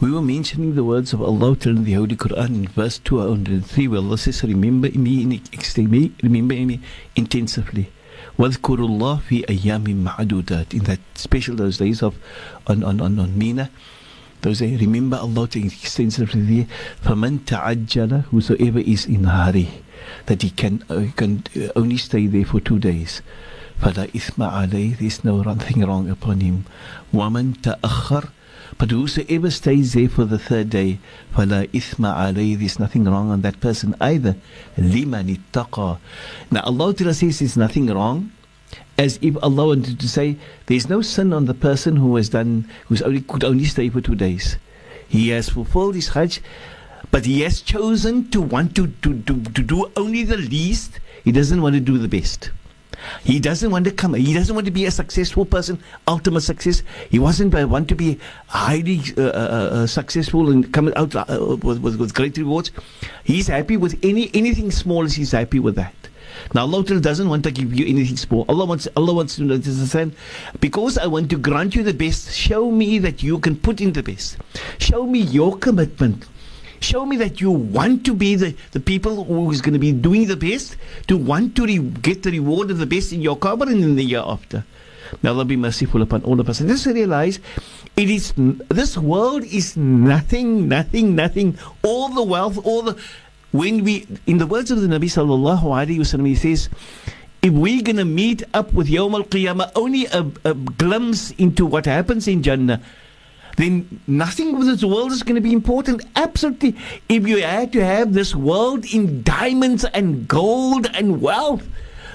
[0.00, 4.00] We were mentioning the words of Allah in the Holy Quran in verse 203 where
[4.00, 6.80] Allah says, Remember me, in, remember me
[7.16, 7.90] intensively.
[8.38, 12.16] وَاذْكُرُوا اللَّهِ فِي أَيَّامٍ مَعْدُودَاتٍ In that special those days of
[12.66, 13.70] on, on, on, on Mina,
[14.42, 16.66] those days, remember Allah extensively there.
[17.04, 19.70] فَمَنْ تَعَجَّلَ Whosoever is in a hurry,
[20.26, 21.44] that he can, uh, can
[21.76, 23.22] only stay there for two days.
[23.80, 26.64] فلا إثم عليه there's no thing wrong upon him
[27.12, 28.28] ومن تأخر
[28.78, 30.98] but whosoever stays there for the third day
[31.36, 34.36] فلا إثم عليه there's nothing wrong on that person either
[34.78, 35.98] لمن اتقى
[36.50, 38.30] now Allah Ta'ala says there's nothing wrong
[38.98, 42.68] as if Allah wanted to say there's no sin on the person who has done
[42.86, 44.56] who's only could only stay for two days
[45.08, 46.40] he has fulfilled his hajj
[47.10, 51.30] but he has chosen to want to, to, to, to do only the least he
[51.32, 52.50] doesn't want to do the best
[53.23, 54.13] he doesn't want to come.
[54.13, 56.83] He doesn't want to be a successful person, ultimate success.
[57.09, 61.25] He wasn't uh, want to be highly uh, uh, uh, successful and come out uh,
[61.63, 62.71] with, with, with, great rewards.
[63.23, 65.05] He's happy with any anything small.
[65.05, 65.93] He's happy with that.
[66.53, 68.45] Now Allah doesn't want to give you anything small.
[68.49, 70.15] Allah wants Allah wants to understand
[70.59, 72.33] because I want to grant you the best.
[72.33, 74.37] Show me that you can put in the best.
[74.79, 76.25] Show me your commitment.
[76.81, 79.91] Show me that you want to be the, the people who is going to be
[79.91, 83.37] doing the best, to want to re- get the reward of the best in your
[83.37, 84.63] qabr and in the year after.
[85.21, 86.59] May Allah be merciful upon all of us.
[86.59, 87.39] And just realize
[87.97, 88.33] it is
[88.69, 91.57] this world is nothing, nothing, nothing.
[91.83, 92.97] All the wealth, all the
[93.51, 96.69] when we in the words of the Nabi sallallahu alaihi wasallam, he says,
[97.41, 101.85] if we're gonna meet up with Yawm al Qiyamah, only a, a glimpse into what
[101.85, 102.81] happens in Jannah
[103.59, 106.01] then nothing with this world is going to be important.
[106.15, 106.77] Absolutely.
[107.09, 111.67] If you had to have this world in diamonds and gold and wealth,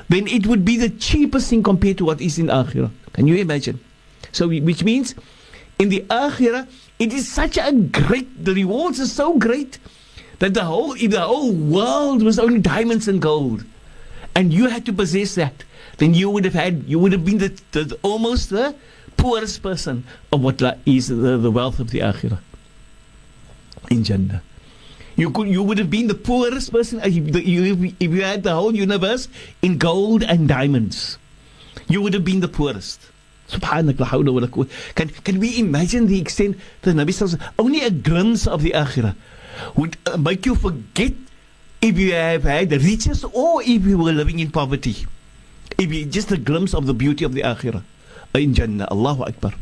[0.09, 2.91] then it would be the cheapest thing compared to what is in Akhirah.
[3.13, 3.79] Can you imagine?
[4.33, 5.15] So, which means
[5.79, 6.67] in the Akhirah,
[6.99, 9.79] it is such a great, the rewards are so great
[10.39, 13.65] that the whole, if the whole world was only diamonds and gold,
[14.35, 15.63] and you had to possess that,
[15.99, 18.75] then you would have had, you would have been the, the almost the
[19.17, 22.39] poorest person of what is the, the wealth of the akhirah
[23.91, 24.43] in Jannah.
[25.17, 29.29] You could, you would have been the poorest person if you, had the whole universe
[29.63, 31.19] in gold and diamonds.
[31.89, 33.01] You would have been the poorest.
[33.49, 38.71] Subhanallah, can, can we imagine the extent the Nabi says only a glimpse of the
[38.71, 39.15] akhirah
[39.77, 41.13] would uh, make you forget
[41.81, 45.07] if you have had the riches or if you were living in poverty.
[45.79, 47.83] If you, just a glimpse of the beauty of the akhirah
[48.41, 49.53] in Jannah, Allahu Akbar.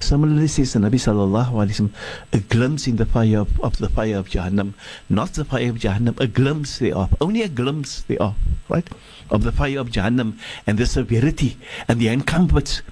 [0.00, 1.90] Similarly says the Nabi sallallahu alayhi
[2.32, 4.74] a glimpse in the fire of, of, the fire of Jahannam,
[5.08, 8.34] not the fire of Jahannam, a glimpse thereof, only a glimpse thereof,
[8.68, 8.88] right,
[9.30, 11.56] of the fire of Jahannam and the severity
[11.88, 12.82] and the uncomforts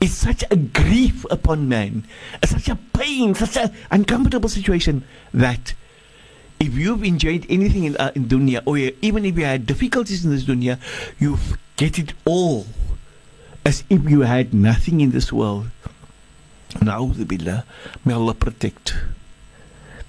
[0.00, 2.04] is such a grief upon man,
[2.44, 5.74] such a pain, such an uncomfortable situation that
[6.60, 10.30] if you've enjoyed anything in, uh, in dunya, or even if you had difficulties in
[10.30, 10.78] this dunya,
[11.18, 11.38] you
[11.76, 12.66] get it all
[13.64, 15.70] as if you had nothing in this world.
[16.80, 17.64] Na'udhu billah.
[18.04, 18.94] May Allah protect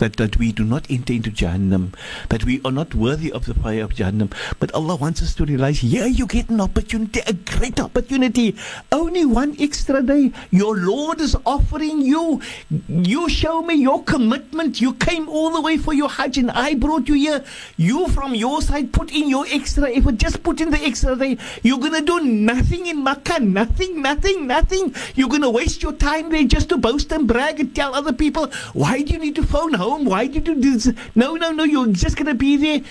[0.03, 1.95] that, that we do not enter into Jahannam,
[2.27, 4.33] that we are not worthy of the fire of Jahannam.
[4.59, 8.57] But Allah wants us to realize here you get an opportunity, a great opportunity.
[8.91, 10.33] Only one extra day.
[10.51, 12.41] Your Lord is offering you.
[12.89, 14.81] You show me your commitment.
[14.81, 17.45] You came all the way for your Hajj and I brought you here.
[17.77, 20.17] You from your side put in your extra effort.
[20.17, 21.37] Just put in the extra day.
[21.61, 23.39] You're going to do nothing in Makkah.
[23.39, 24.93] Nothing, nothing, nothing.
[25.15, 28.11] You're going to waste your time there just to boast and brag and tell other
[28.11, 29.92] people, why do you need to phone home?
[29.93, 30.05] Home.
[30.05, 30.91] Why did you do this?
[31.15, 31.63] No, no, no.
[31.63, 32.81] You're just to be there.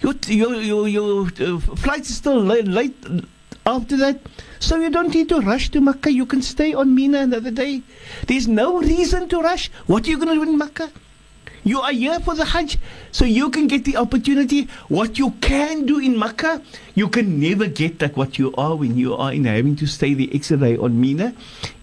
[0.00, 2.96] Your, your, your, your uh, flight is still late, late
[3.66, 4.20] after that.
[4.60, 6.12] So you don't need to rush to Makkah.
[6.12, 7.82] You can stay on Mina another day.
[8.26, 9.70] There's no reason to rush.
[9.86, 10.90] What are you going to do in Makkah?
[11.68, 12.78] You are here for the Hajj,
[13.12, 14.72] so you can get the opportunity.
[14.88, 16.62] What you can do in Makkah,
[16.94, 20.14] you can never get like what you are when you are in having to stay
[20.14, 21.34] the extra day on Mina,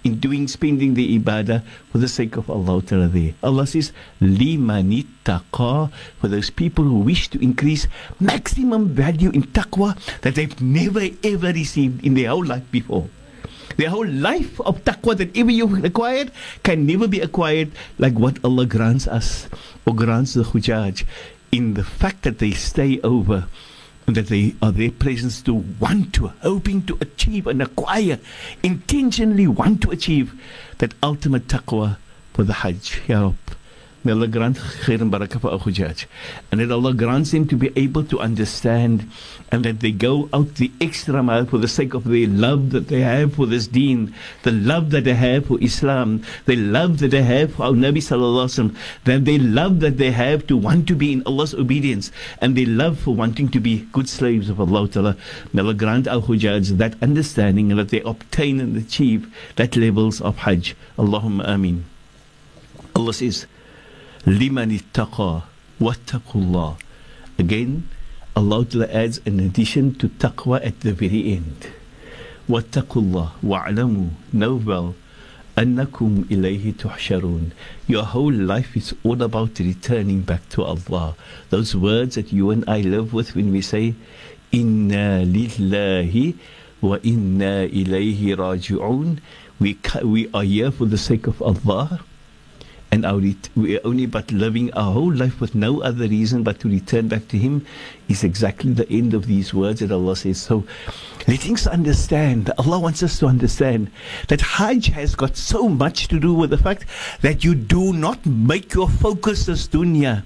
[0.03, 3.37] in doing spending the ibadah for the sake of Allah Ta'ala there.
[3.43, 7.85] Allah says, Limanit taqwa, for those people who wish to increase
[8.19, 13.05] maximum value in taqwa that they've never ever received in their whole life before.
[13.77, 16.31] The whole life of taqwa that ever you've acquired
[16.63, 19.49] can never be acquired like what Allah grants us
[19.85, 21.03] or grants the Hujjaj
[21.51, 23.47] in the fact that they stay over
[24.07, 28.19] and that they are their presence to want to, hoping to achieve and acquire,
[28.63, 30.39] intentionally want to achieve
[30.77, 31.97] that ultimate taqwa
[32.33, 33.01] for the Hajj.
[33.07, 33.35] Ya Rab.
[34.05, 36.05] May Allah grant khair and barakah for Hujjaj.
[36.51, 39.09] And that Allah grants them to be able to understand
[39.51, 42.87] and that they go out the extra mile for the sake of the love that
[42.87, 44.13] they have for this deen,
[44.43, 47.97] the love that they have for Islam, the love that they have for our Nabi
[47.97, 51.55] Sallallahu Alaihi Wasallam, that they love that they have to want to be in Allah's
[51.55, 55.17] obedience, and they love for wanting to be good slaves of Allah Ta'ala.
[55.51, 60.21] May Allah grant our Hujjaj that understanding and that they obtain and achieve that levels
[60.21, 60.75] of Hajj.
[60.99, 61.85] Allahumma ameen.
[62.95, 63.47] Allah says,
[64.25, 65.43] liman ittaqa
[65.79, 66.77] wattaqullah.
[67.37, 67.87] Again,
[68.35, 71.67] Allah adds an addition to taqwa at the very end.
[72.49, 74.09] Wattaqullah wa'alamu.
[74.33, 74.95] Know well.
[75.55, 77.51] Annakum ilayhi tuhsharun.
[77.87, 81.15] Your whole life is all about returning back to Allah.
[81.51, 83.93] Those words that you and I live with when we say,
[84.51, 86.35] lillahi
[86.81, 89.19] wa inna ilayhi raji'un.
[89.59, 92.01] We, we are here for the sake of Allah
[92.95, 96.43] and our ret- we are only but living our whole life with no other reason
[96.43, 97.65] but to return back to Him
[98.07, 100.41] is exactly the end of these words that Allah says.
[100.41, 100.63] So
[101.27, 103.91] let us understand, Allah wants us to understand
[104.29, 106.85] that Hajj has got so much to do with the fact
[107.19, 110.23] that you do not make your focus this dunya.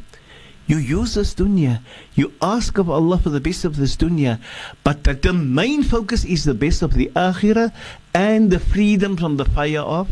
[0.67, 1.81] You use this dunya.
[2.13, 4.39] You ask of Allah for the best of this dunya.
[4.83, 7.73] But that the main focus is the best of the akhirah
[8.13, 10.09] and the freedom from the fire of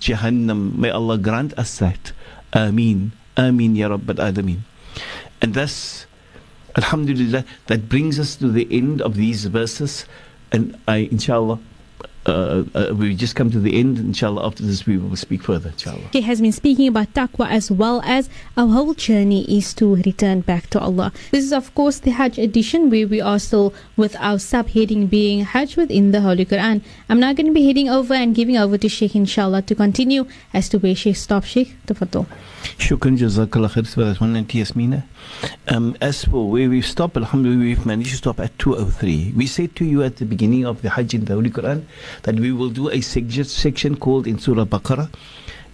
[0.00, 0.76] Jahannam.
[0.76, 2.12] May Allah grant us that.
[2.52, 3.12] Ameen.
[3.36, 4.60] Ameen Ya Rabbal Alameen.
[5.42, 6.06] And thus,
[6.76, 10.04] Alhamdulillah, that brings us to the end of these verses.
[10.52, 11.58] And I, inshallah,
[12.26, 13.98] uh, uh, we just come to the end.
[13.98, 15.70] Inshallah, after this, we will speak further.
[15.70, 16.08] Inshallah.
[16.12, 20.40] He has been speaking about taqwa as well as our whole journey is to return
[20.40, 21.12] back to Allah.
[21.30, 25.44] This is, of course, the Hajj edition where we are still with our subheading being
[25.44, 26.82] Hajj within the Holy Quran.
[27.08, 30.26] I'm now going to be heading over and giving over to Sheikh, inshallah, to continue
[30.52, 31.46] as to where Sheikh stopped.
[31.46, 32.26] Sheikh, tafadol.
[32.78, 35.04] Shukran, Jazakallah khair for that one, Auntie Yasmina.
[35.68, 39.32] Um, as for where we've stopped, Alhamdulillah, we've managed to stop at 203.
[39.36, 41.84] We said to you at the beginning of the Hajj in the Holy Quran
[42.22, 45.10] that we will do a section called in Surah Baqarah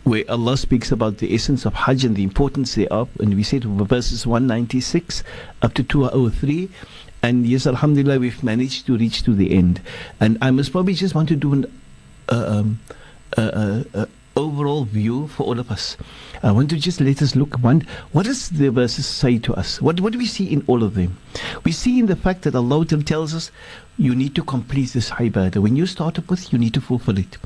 [0.05, 3.09] where Allah speaks about the essence of Hajj and the importance thereof.
[3.21, 5.23] And we said verses 196
[5.63, 6.69] up to 203.
[7.23, 9.81] And yes, Alhamdulillah, we've managed to reach to the end.
[10.19, 11.67] And I must probably just want to do an
[12.29, 12.81] uh, um,
[13.37, 15.97] uh, uh, uh overall view for all of us.
[16.45, 17.87] I want to just let us look one.
[18.11, 19.81] What does the verses say to us?
[19.81, 21.17] What what do we see in all of them?
[21.65, 23.53] We see in the fact that Allah tells us
[23.99, 25.59] you need to complete this ibadah.
[25.59, 27.37] When you start up with, you need to fulfill it.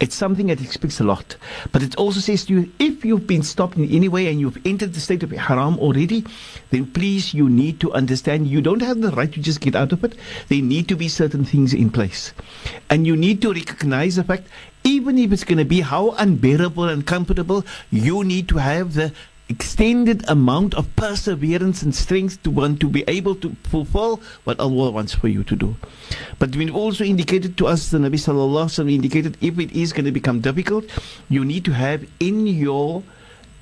[0.00, 1.36] It's something that expects a lot.
[1.72, 4.64] But it also says to you, if you've been stopped in any way and you've
[4.64, 6.24] entered the state of haram already,
[6.70, 9.92] then please, you need to understand you don't have the right to just get out
[9.92, 10.14] of it.
[10.48, 12.32] There need to be certain things in place.
[12.88, 14.46] And you need to recognize the fact,
[14.84, 19.12] even if it's going to be how unbearable and comfortable, you need to have the
[19.48, 24.90] extended amount of perseverance and strength to want to be able to fulfill what Allah
[24.90, 25.76] wants for you to do.
[26.38, 30.04] But we've also indicated to us, the Nabi Sallallahu Alaihi indicated, if it is going
[30.04, 30.84] to become difficult,
[31.28, 33.02] you need to have in your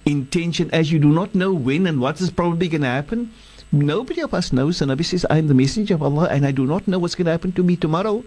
[0.05, 3.33] intention, as you do not know when and what is probably going to happen.
[3.73, 4.79] Nobody of us knows.
[4.79, 7.15] The Nabi says, I am the messenger of Allah and I do not know what's
[7.15, 8.25] going to happen to me tomorrow.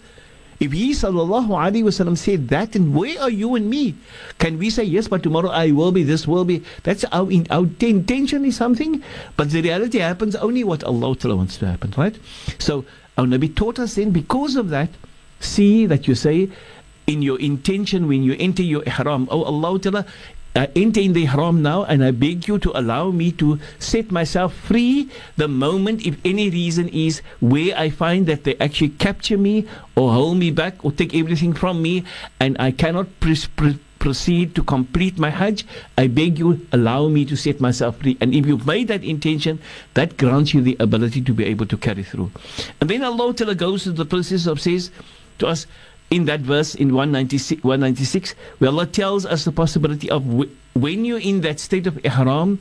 [0.60, 3.95] If he sallallahu alaihi wasallam said that, then where are you and me?
[4.39, 6.64] Can we say yes, but tomorrow I will be, this will be?
[6.84, 9.01] That's our, in, our intention is something,
[9.38, 12.18] but the reality happens only what Allah wants to happen, right?
[12.57, 12.84] So
[13.18, 14.89] our Nabi taught us then because of that,
[15.39, 16.49] see that you say
[17.07, 19.80] in your intention when you enter your ihram, oh Allah
[20.56, 24.12] I enter in the haram now and I beg you to allow me to set
[24.12, 29.38] myself free the moment if any reason is where I find that they actually capture
[29.38, 32.04] me or hold me back or take everything from me
[32.39, 35.66] and I cannot proceed to complete my Hajj,
[35.97, 38.18] I beg you, allow me to set myself free.
[38.20, 39.60] And if you've made that intention,
[39.93, 42.32] that grants you the ability to be able to carry through.
[42.82, 44.89] And then Allah Ta'ala goes to the process of says
[45.39, 45.68] to us,
[46.10, 51.05] in that verse in 196, 196 where Allah tells us the possibility of w- when
[51.05, 52.60] you're in that state of ihram,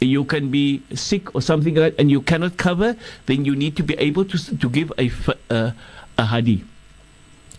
[0.00, 2.96] you can be sick or something like that, and you cannot cover,
[3.26, 5.10] then you need to be able to, to give a,
[5.50, 5.72] uh,
[6.16, 6.64] a hadi.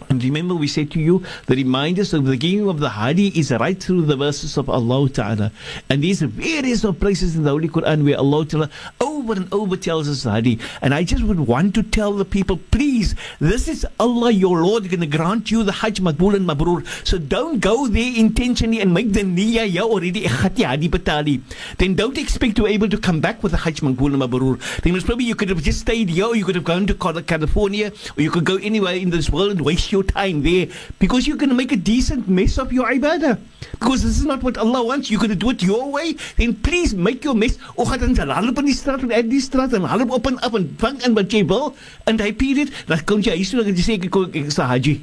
[0.07, 3.51] And remember, we said to you, the reminders of the beginning of the Hadi is
[3.51, 5.51] right through the verses of Allah Ta'ala.
[5.89, 8.69] And these various of places in the Holy Quran where Allah Ta'ala
[9.01, 10.59] over and over tells us the Hadi.
[10.81, 14.89] And I just would want to tell the people, please, this is Allah your Lord
[14.89, 16.85] going to grant you the Hajj Makbul and Mabrur.
[17.05, 21.41] So don't go there intentionally and make the niyyah ya already Hadi batali.
[21.77, 24.81] Then don't expect to be able to come back with the Hajj Makbul and Mabrur.
[24.81, 26.93] Then most probably you could have just stayed here or you could have gone to
[26.93, 30.67] California or you could go anywhere in this world and waste your time there
[30.99, 33.37] because you're going to make a decent mess of your ibadah.
[33.71, 35.09] Because this is not what Allah wants.
[35.09, 36.15] You're going to do it your way.
[36.37, 37.57] Then please make your mess.
[37.77, 40.39] O gaan dan hulle op die straat en uit die straat en hulle op en
[40.39, 41.75] af en vang en wat jy wil
[42.05, 44.69] en hy period dan kom jy hier so en jy sê ek ek is 'n
[44.73, 45.01] haji.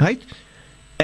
[0.00, 0.22] Right?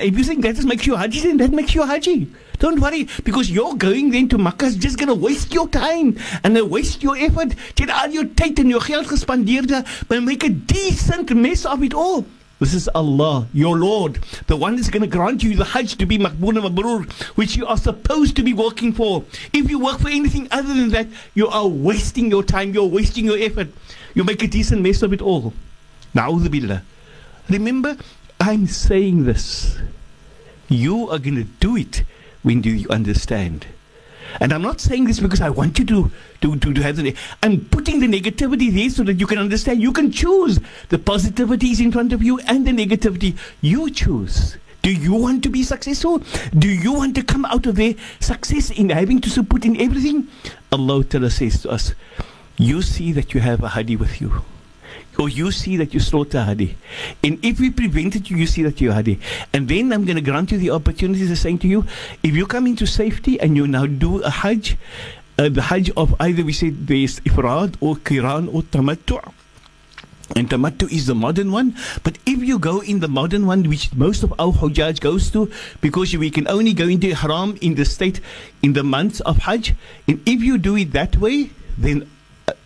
[0.02, 2.28] If you think that just makes you haji, then that makes you haji.
[2.58, 6.16] Don't worry, because you're going then to Makkah is just going to waste your time
[6.42, 7.52] and waste your effort.
[7.76, 11.94] Jy het al jou tyd en geld gespandeer, but make a decent mess of it
[11.94, 12.24] all.
[12.58, 16.06] This is Allah, your Lord, the one that's going to grant you the Hajj to
[16.06, 19.24] be Maqbool Mabrur, which you are supposed to be working for.
[19.52, 23.26] If you work for anything other than that, you are wasting your time, you're wasting
[23.26, 23.68] your effort.
[24.14, 25.52] You make a decent mess of it all.
[26.14, 26.80] Na'udhu.
[27.50, 27.98] Remember,
[28.40, 29.76] I'm saying this.
[30.70, 32.04] You are going to do it
[32.42, 33.66] when you understand.
[34.40, 36.10] And I'm not saying this because I want you to,
[36.42, 37.14] to, to, to have the.
[37.42, 39.80] I'm putting the negativity there so that you can understand.
[39.80, 40.60] You can choose.
[40.88, 43.36] The positivity is in front of you and the negativity.
[43.60, 44.56] You choose.
[44.82, 46.22] Do you want to be successful?
[46.56, 50.28] Do you want to come out of there success in having to put in everything?
[50.70, 51.94] Allah Ta'ala says to us,
[52.56, 54.42] You see that you have a hadi with you
[55.18, 56.76] or you see that you slaughter Hadi.
[57.22, 59.18] And if we prevented you, you see that you're Hadi.
[59.52, 61.84] And then I'm going to grant you the opportunity to saying to you,
[62.22, 64.76] if you come into safety and you now do a Hajj,
[65.38, 69.32] uh, the Hajj of either we say there's Ifrad or Qiran or Tamattu'.
[70.34, 71.76] And Tamattu is the modern one.
[72.02, 75.50] But if you go in the modern one, which most of our Hujjaj goes to,
[75.80, 78.20] because we can only go into Haram in the state
[78.60, 79.74] in the months of Hajj,
[80.08, 82.10] and if you do it that way, then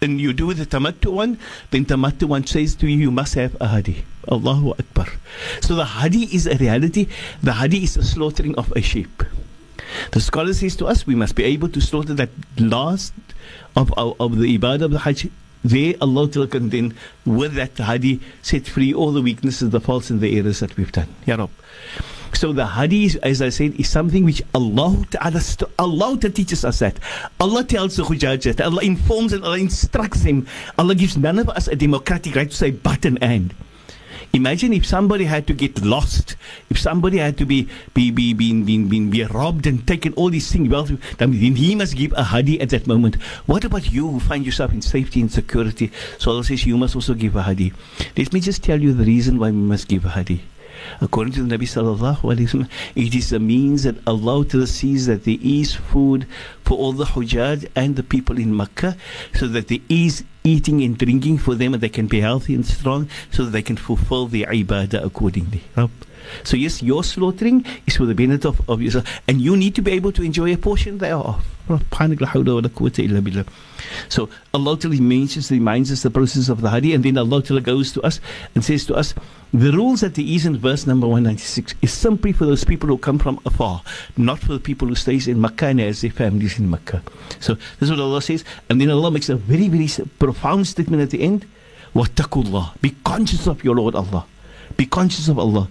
[0.01, 1.39] and you do the tamattu one,
[1.70, 4.05] then tamattu one says to you, you must have a hadi.
[4.31, 5.09] Allahu Akbar.
[5.61, 7.09] So the hadi is a reality.
[7.43, 9.22] The hadi is the slaughtering of a sheep.
[10.12, 13.12] The scholar says to us, we must be able to slaughter that last
[13.76, 15.28] of, of, of the ibadah of the hajj.
[15.62, 20.20] There, Allah can then, with that hadi, set free all the weaknesses, the faults, and
[20.20, 21.09] the errors that we've done.
[21.26, 21.51] Ya Rab.
[22.33, 25.43] So the hadith, as I said, is something which Allah Ta'ala,
[25.78, 26.99] Allah teaches us that.
[27.39, 28.61] Allah tells the Hujjaj that.
[28.61, 30.47] Allah informs and Allah instructs him.
[30.78, 33.55] Allah gives none of us a democratic right to say but and and.
[34.33, 36.37] Imagine if somebody had to get lost,
[36.70, 40.31] if somebody had to be be be be, be, be, be robbed and taken all
[40.31, 40.85] these things, well,
[41.18, 43.16] then he must give a hadi at that moment.
[43.47, 45.91] What about you who find yourself in safety and security?
[46.18, 47.72] So Allah says you must also give a hadi.
[48.16, 50.43] Let me just tell you the reason why we must give a hadi.
[51.01, 55.24] According to the Nabi sallallahu alaihi wasallam, it is a means that Allah sees that
[55.24, 56.26] there is food
[56.64, 58.97] for all the Hujjaj and the people in Makkah,
[59.35, 62.64] so that there is eating and drinking for them, and they can be healthy and
[62.64, 65.62] strong, so that they can fulfill their ibadah accordingly.
[66.45, 69.83] So yes, your slaughtering is for the benefit of, of yourself, and you need to
[69.83, 71.45] be able to enjoy a portion thereof.
[74.09, 78.03] So Allah mentions, reminds us the process of the Hadi, and then Allah goes to
[78.03, 78.20] us
[78.55, 79.14] and says to us,
[79.53, 82.99] the rules that he is in verse number 196 is simply for those people who
[82.99, 83.83] come from afar,
[84.16, 87.03] not for the people who stays in Makkah and has their families in Makkah.
[87.41, 91.03] So this is what Allah says, and then Allah makes a very, very profound statement
[91.03, 91.47] at the end.
[91.95, 92.81] Wattakullah.
[92.81, 94.24] Be conscious of your Lord Allah.
[94.76, 95.68] Be conscious of Allah.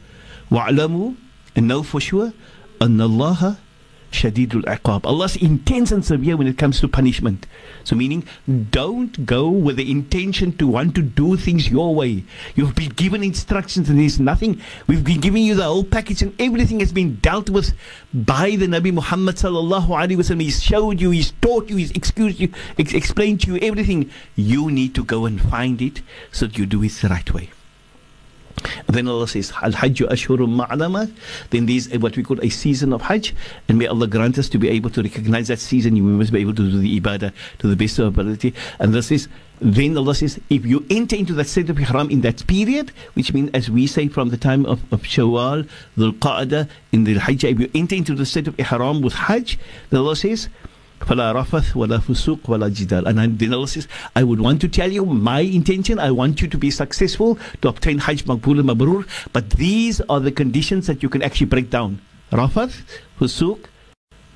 [0.50, 1.14] وَاعْلَمُوا
[1.57, 2.32] And know for sure
[2.80, 3.59] أَنَّ اللَّهَ
[4.14, 5.05] shadidul iqab.
[5.05, 7.46] Allah's intense and severe when it comes to punishment.
[7.82, 8.24] So meaning,
[8.70, 12.24] don't go with the intention to want to do things your way.
[12.55, 14.61] You've been given instructions and there's nothing.
[14.86, 17.72] We've been giving you the whole package and everything has been dealt with
[18.14, 20.42] by the Nabi Muhammad sallallahu alaihi wasallam.
[20.42, 24.11] He's showed you, he's taught you, he's excused you, ex- explained to you everything.
[24.36, 26.00] You need to go and find it
[26.30, 27.50] so that you do it the right way.
[28.88, 31.12] Then Allah says, Al Hajj Ashhurum Ma'lamat.
[31.49, 33.36] Then this is what we call a season of Hajj.
[33.68, 35.93] And may Allah grant us to be able to recognize that season.
[35.93, 38.53] We must be able to do the ibadah to the best of our ability.
[38.80, 39.28] And this is,
[39.62, 43.34] then Allah says, if you enter into that state of Ihram in that period, which
[43.34, 47.43] means, as we say, from the time of, of Shawwal, Dhul Qa'dah, in the Hajj,
[47.43, 50.49] if you enter into the state of Ihram with Hajj, then Allah says,
[51.00, 53.86] فلا رفث ولا فسوق ولا جدال and then Allah says
[54.16, 57.68] I would want to tell you my intention I want you to be successful to
[57.68, 61.68] obtain Hajj Maqbul and Mabrur but these are the conditions that you can actually break
[61.70, 62.00] down
[62.32, 62.82] Rafath,
[63.20, 63.66] Fusuq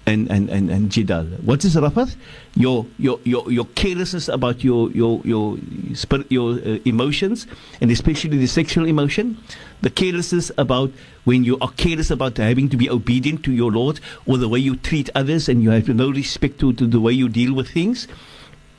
[0.06, 1.42] and, and, and, and jidal.
[1.44, 2.16] What is rafath?
[2.56, 5.58] Your, your, your, your carelessness about your, your, your,
[5.94, 7.48] spirit, your uh, emotions,
[7.80, 9.38] and especially the sexual emotion.
[9.82, 10.92] The carelessness about
[11.24, 14.60] when you are careless about having to be obedient to your Lord, or the way
[14.60, 17.70] you treat others, and you have no respect to, to the way you deal with
[17.70, 18.08] things.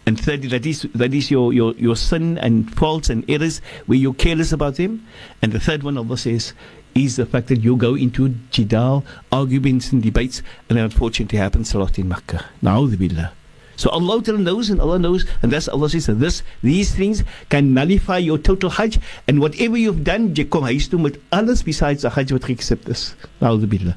[0.07, 3.97] And thirdly, that is that is your, your, your sin and faults and errors where
[3.97, 5.07] you're careless about them.
[5.41, 6.53] And the third one, Allah says,
[6.95, 11.79] is the fact that you go into jidal, arguments and debates, and unfortunately happens a
[11.79, 12.45] lot in Makkah.
[12.63, 13.33] Na'udhu billah.
[13.77, 17.75] So Allah knows and Allah knows, and that's Allah says that this these things can
[17.75, 22.03] nullify your total Hajj, and whatever you've done, jy kom huis toe met alles besides
[22.03, 23.15] the Hajj wat geaccept is.
[23.43, 23.97] Na'udhu billah.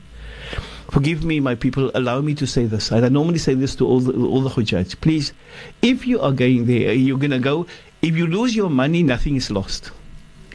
[0.89, 1.91] Forgive me, my people.
[1.93, 2.91] Allow me to say this.
[2.91, 4.99] I normally say this to all the, all the Hujjaj.
[5.01, 5.33] Please,
[5.81, 7.67] if you are going there, you're going to go.
[8.01, 9.91] If you lose your money, nothing is lost.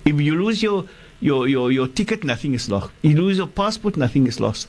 [0.06, 0.88] If you lose your
[1.22, 2.90] your, your, your ticket, nothing is lost.
[3.02, 4.68] You lose your passport, nothing is lost.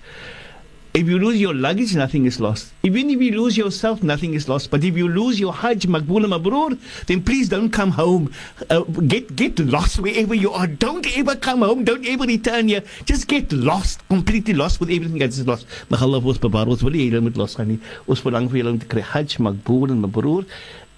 [0.93, 2.71] If you lose your luggage, nothing is lost.
[2.83, 4.69] Even if you lose yourself, nothing is lost.
[4.69, 6.77] But if you lose your Hajj, Maqbul Mabrur,
[7.07, 8.31] then please don't come home.
[8.69, 10.67] Uh, get get lost wherever you are.
[10.67, 11.83] Don't ever come home.
[11.83, 12.83] Don't ever return here.
[13.05, 15.65] Just get lost, completely lost with everything that is lost.
[15.89, 16.69] Mag Allah ons bewaar.
[16.69, 17.79] Ons wil nie julle moet los gaan nie.
[18.05, 20.45] Ons Hajj, Maqbul en Mabrur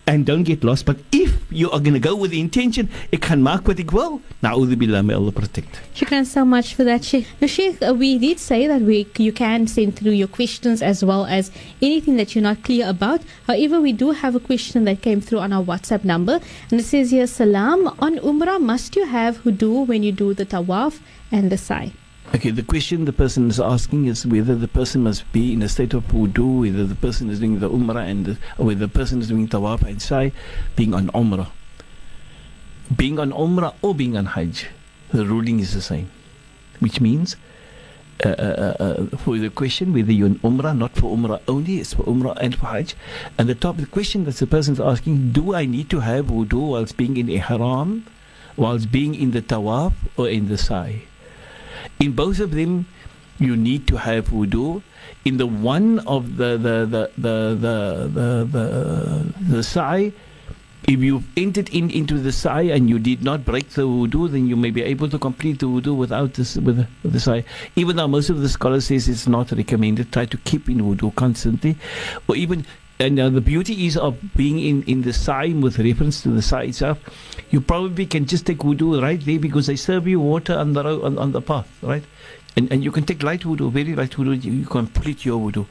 [0.08, 0.86] and don't get lost.
[0.86, 3.91] But if you are going to go with the intention, it can mark what it
[3.91, 4.22] will.
[4.43, 5.80] Na'udhu billah, may Allah protect.
[5.95, 7.28] Shukran so much for that, Sheikh.
[7.41, 11.03] Now, Sheikh, uh, we did say that we you can send through your questions as
[11.03, 11.51] well as
[11.82, 13.22] anything that you're not clear about.
[13.47, 16.39] However, we do have a question that came through on our WhatsApp number,
[16.70, 20.45] and it says here, Salam, on Umrah, must you have wudu when you do the
[20.45, 20.99] tawaf
[21.32, 21.93] and the sa'i?
[22.34, 25.70] Okay, the question the person is asking is whether the person must be in a
[25.70, 29.22] state of wudu, whether the person is doing the umrah and the, whether the person
[29.22, 30.32] is doing tawaf and sa'i,
[30.76, 31.50] being on umrah.
[32.94, 34.68] Being on umrah or being on hajj,
[35.12, 36.10] the ruling is the same.
[36.80, 37.38] Which means,
[38.26, 41.80] uh, uh, uh, uh for the question whether you're on umrah, not for umrah only,
[41.80, 42.96] it's for umrah and for hajj.
[43.38, 46.26] And the top, the question that the person is asking, do I need to have
[46.26, 48.08] wudu whilst being in ihram,
[48.58, 51.04] whilst being in the tawaf or in the sa'i?
[52.00, 52.86] In both of them,
[53.40, 54.82] you need to have wudu.
[55.26, 60.14] In the one of the the the the the the, the, the sa'i,
[60.88, 64.48] if you entered in into the sa'i and you did not break the wudu, then
[64.48, 67.44] you may be able to complete the wudu without this with, the sa'i.
[67.76, 71.14] Even though most of the scholars says it's not recommended, try to keep in wudu
[71.16, 71.76] constantly,
[72.28, 72.66] or even
[73.00, 76.41] and uh, the beauty is of being in, in the sa'i with reference to the
[76.41, 77.00] sa'i itself.
[77.50, 80.84] You probably can just take wudu right there because they serve you water on the
[80.84, 82.04] road, on, on the path, right?
[82.58, 85.66] And, and you can take light wudu, very light wudu, you, you complete your wudu.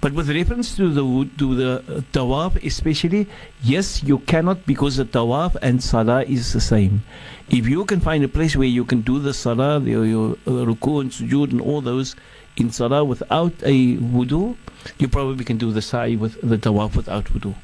[0.00, 3.28] But with reference to the to the uh, tawaf, especially,
[3.62, 7.04] yes, you cannot because the tawaf and salah is the same.
[7.50, 10.66] If you can find a place where you can do the salah, your, your uh,
[10.66, 12.16] ruku and sujood and all those
[12.56, 14.56] in salah without a wudu,
[14.98, 17.54] you probably can do the sa'i with the tawaf without wudu.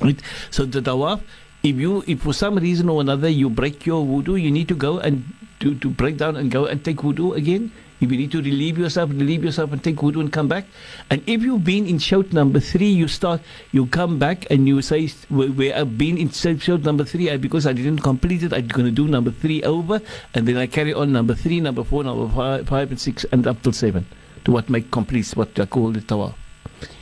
[0.00, 0.20] Right?
[0.50, 1.20] So the tawaf,
[1.62, 4.74] if you if for some reason or another you break your wudu, you need to
[4.74, 5.24] go and
[5.60, 7.72] to, to break down and go and take wudu again.
[8.00, 10.66] If you need to relieve yourself, relieve yourself and take wudu and come back.
[11.10, 13.40] And if you've been in shawt number three, you start,
[13.72, 17.38] you come back and you say, where, where I've been in shawt number three, I,
[17.38, 20.00] because I didn't complete it, I'm going to do number three over,
[20.32, 23.44] and then I carry on number three, number four, number five, five and six, and
[23.48, 24.06] up till seven,
[24.52, 26.34] what make complete what I call the tawaf.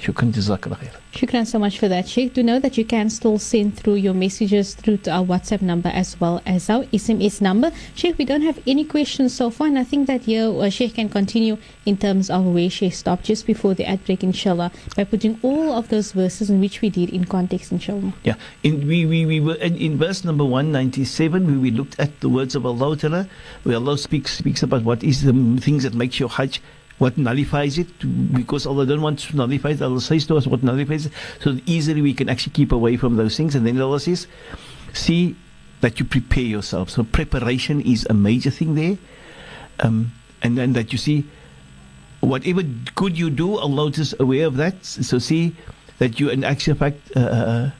[0.00, 0.92] Shukran jazakallah khair.
[1.12, 2.32] Shukran so much for that, Sheikh.
[2.32, 5.90] Do know that you can still send through your messages through to our WhatsApp number
[5.90, 7.72] as well as our SMS number.
[7.94, 10.94] Sheikh, we don't have any questions so far, and I think that here uh, Sheikh
[10.94, 15.04] can continue in terms of where Sheikh stopped just before the ad break, inshallah, by
[15.04, 18.14] putting all of those verses in which we did in context, inshallah.
[18.24, 22.20] Yeah, in, we, we, we were in, in verse number 197, we, we looked at
[22.20, 23.28] the words of Allah
[23.64, 26.62] where Allah speaks, speaks about what is the things that makes your Hajj
[26.98, 27.88] what nullifies it
[28.32, 29.82] because Allah don't want to nullify it.
[29.82, 33.16] Allah says to us what nullifies it so easily we can actually keep away from
[33.16, 33.54] those things.
[33.54, 34.26] And then Allah says,
[34.92, 35.36] see
[35.82, 36.90] that you prepare yourself.
[36.90, 38.96] So preparation is a major thing there.
[39.80, 41.24] Um, and then that you see
[42.20, 42.62] whatever
[42.94, 44.84] good you do, Allah is aware of that.
[44.84, 45.54] So see
[45.98, 47.70] that you in actual fact uh, uh, uh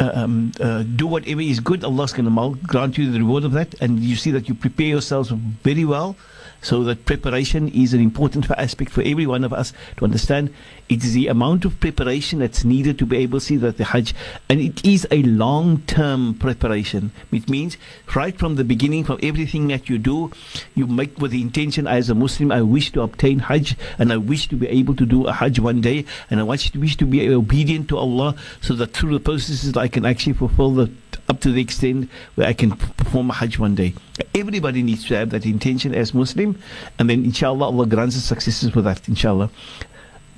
[0.00, 1.84] um, uh, do whatever is good.
[1.84, 3.74] Allah's going to grant you the reward of that.
[3.80, 6.16] And you see that you prepare yourselves very well
[6.62, 10.52] so that preparation is an important aspect for every one of us to understand.
[10.88, 13.84] It is the amount of preparation that's needed to be able to see that the
[13.84, 14.14] Hajj,
[14.48, 17.12] and it is a long-term preparation.
[17.32, 17.76] It means
[18.14, 20.30] right from the beginning, from everything that you do,
[20.74, 24.16] you make with the intention as a Muslim, I wish to obtain Hajj, and I
[24.16, 27.28] wish to be able to do a Hajj one day, and I wish to, be
[27.28, 30.91] obedient to Allah, so that through the processes I can actually fulfill the
[31.29, 33.93] up to the extent where I can perform a Hajj one day.
[34.35, 36.59] Everybody needs to have that intention as Muslim,
[36.99, 39.49] and then inshallah Allah grants us successes with that, inshallah.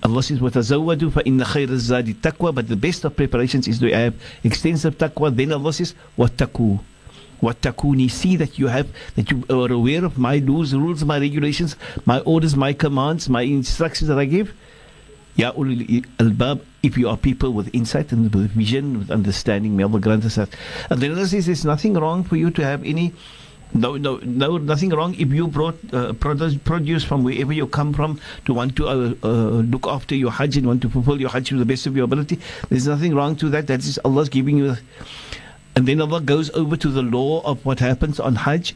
[0.04, 2.54] Allah says, وَتَزَوَّدُوا فَإِنَّ خَيْرَ الزَّادِ taqwa.
[2.54, 4.14] But the best of preparations is to have
[4.44, 5.34] extensive taqwa.
[5.34, 6.82] Then Allah says, وَاتَّقُوا
[7.42, 11.76] وَاتَّقُونِ See that you have, that you are aware of my rules, rules, my regulations,
[12.06, 14.54] my orders, my commands, my instructions that I give.
[15.39, 19.85] Ya ulil albab, if you are people with insight and with vision, with understanding, may
[19.85, 20.51] Allah grant us that.
[20.91, 23.15] And then Allah says there's nothing wrong for you to have any
[23.73, 28.19] no, no, no, nothing wrong if you brought uh, produce, from wherever you come from
[28.47, 29.29] to want to uh, uh,
[29.63, 32.05] look after your Hajj and want to fulfill your Hajj to the best of your
[32.05, 32.41] ability.
[32.69, 33.67] There's nothing wrong to that.
[33.67, 34.77] That is Allah's giving you.
[35.77, 38.75] And then Allah goes over to the law of what happens on Hajj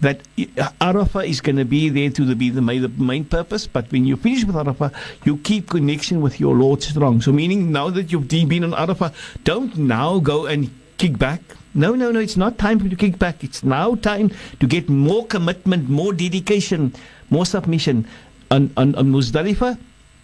[0.00, 3.90] that Arafah is going to be there to be the main, the main purpose, but
[3.90, 4.92] when you finish with Arafah,
[5.24, 7.20] you keep connection with your Lord strong.
[7.20, 9.12] So, meaning now that you've been on Arafah,
[9.44, 11.40] don't now go and kick back.
[11.74, 13.44] No, no, no, it's not time for you to kick back.
[13.44, 14.30] It's now time
[14.60, 16.94] to get more commitment, more dedication,
[17.30, 18.06] more submission.
[18.50, 19.76] On, on, on Muzdalifah,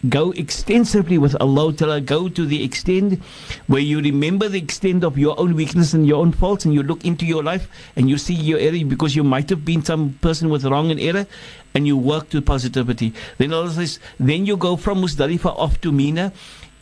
[0.09, 3.21] go extensively with Allah Ta'ala, go to the extent
[3.67, 6.83] where you remember the extent of your own weakness and your own faults and you
[6.83, 10.17] look into your life and you see your error because you might have been some
[10.21, 11.25] person with wrong and error
[11.73, 13.13] and you work to positivity.
[13.37, 16.33] Then Allah says, then you go from Muzdalifah off to Mina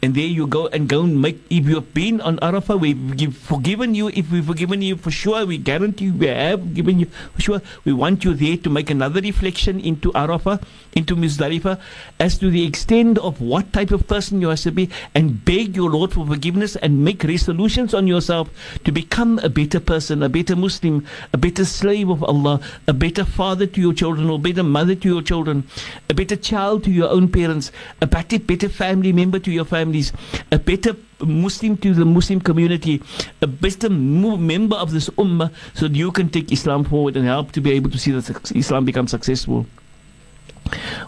[0.03, 3.93] and there you go and go and make if you've been on Arafah we've forgiven
[3.93, 4.07] you.
[4.09, 7.93] If we've forgiven you for sure we guarantee we have given you for sure we
[7.93, 11.79] want you there to make another reflection into Arafah into Muzdalifah
[12.19, 15.75] as to the extent of what type of person you are to be and beg
[15.75, 18.49] your Lord for forgiveness and make resolutions on yourself
[18.83, 23.23] to become a better person a better Muslim a better slave of Allah a better
[23.23, 25.63] father to your children or better mother to your children
[26.09, 27.71] a better child to your own parents
[28.01, 30.12] a better, better family member to your family families,
[30.52, 33.02] a better Muslim to the Muslim community,
[33.40, 37.52] a better member of this ummah, so that you can take Islam forward and help
[37.52, 39.66] to be able to see that Islam become successful.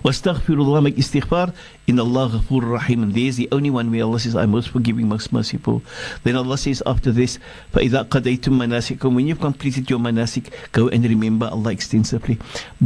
[0.05, 1.53] Wastaghfirullah, make istighfar.
[1.86, 3.03] In Allah Ghafur Rahim.
[3.03, 5.82] And there's the only one where Allah says, I'm most forgiving, most merciful.
[6.22, 7.38] Then Allah says after this,
[7.74, 12.38] فَإِذَا قَدَيْتُم مَنَاسِكُم When you've completed your manasik, go and remember Allah extensively.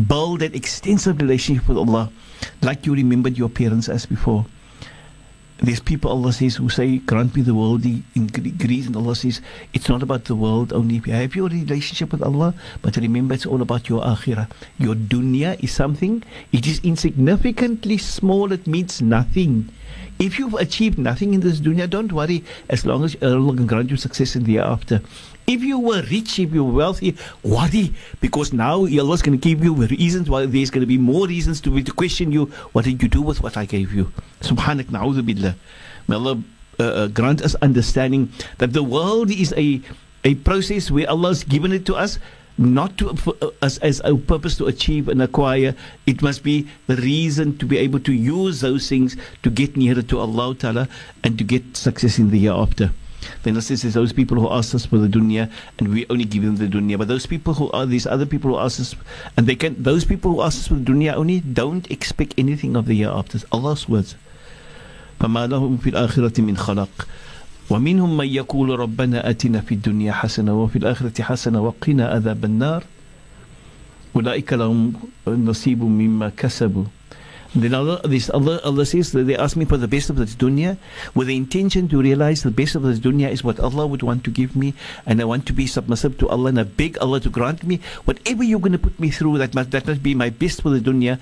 [0.07, 2.11] Build that extensive relationship with Allah
[2.63, 4.47] like you remembered your parents as before
[5.60, 9.42] there's people Allah says who say, grant me the world in Greece, and Allah says,
[9.74, 10.98] it's not about the world only.
[10.98, 14.50] If you have your relationship with Allah, but remember it's all about your akhirah.
[14.78, 19.70] Your dunya is something, it is insignificantly small, it means nothing.
[20.20, 23.90] If you've achieved nothing in this dunya, don't worry, as long as Allah can grant
[23.90, 25.02] you success in the hereafter.
[25.50, 29.64] If you were rich, if you were wealthy, worry because now Allah's going to give
[29.64, 32.48] you reasons why there's going to be more reasons to, to question you.
[32.74, 34.12] What did you do with what I gave you?
[34.42, 35.56] Subhanak na'udhu billah.
[36.10, 36.44] May Allah
[36.82, 39.80] uh, uh, grant us understanding that the world is a,
[40.26, 42.20] a process where Allah's given it to us
[42.58, 45.74] not to uh, as, as a purpose to achieve and acquire.
[46.06, 50.02] It must be the reason to be able to use those things to get nearer
[50.02, 50.90] to Allah Ta'ala
[51.24, 52.92] and to get success in the year after.
[53.43, 56.25] Then Allah says there's those people who ask us for the dunya and we only
[56.25, 56.99] give them the dunya.
[56.99, 58.95] But those people who are these other people who ask us
[59.37, 62.77] and they can those people who ask us for the dunya only don't expect anything
[62.77, 63.39] of the year after.
[63.53, 64.17] Allah's words.
[65.23, 67.07] فما لهم في الآخرة من خلق
[67.71, 72.85] ومنهم من يقول ربنا آتنا في الدنيا حسنة وفي الآخرة حسنة وقنا عذاب النار
[74.17, 74.93] أولئك لهم
[75.29, 76.85] نصيب مما كسبوا
[77.57, 80.35] then Allah, this Allah, Allah says that they ask me for the best of this
[80.35, 80.79] dunya
[81.15, 84.25] with the intention to realize the best of this dunya is what Allah would want
[84.25, 84.73] to give me
[85.05, 87.81] and I want to be submissive to Allah and I beg Allah to grant me
[88.05, 90.71] whatever you're going to put me through that must, that must be my best for
[90.71, 91.21] the dunya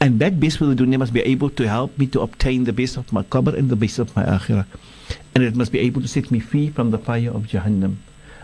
[0.00, 2.72] and that best for the dunya must be able to help me to obtain the
[2.72, 4.66] best of my qabr and the best of my akhirah
[5.34, 7.96] and it must be able to set me free from the fire of Jahannam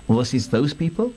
[0.09, 1.12] Allah says those people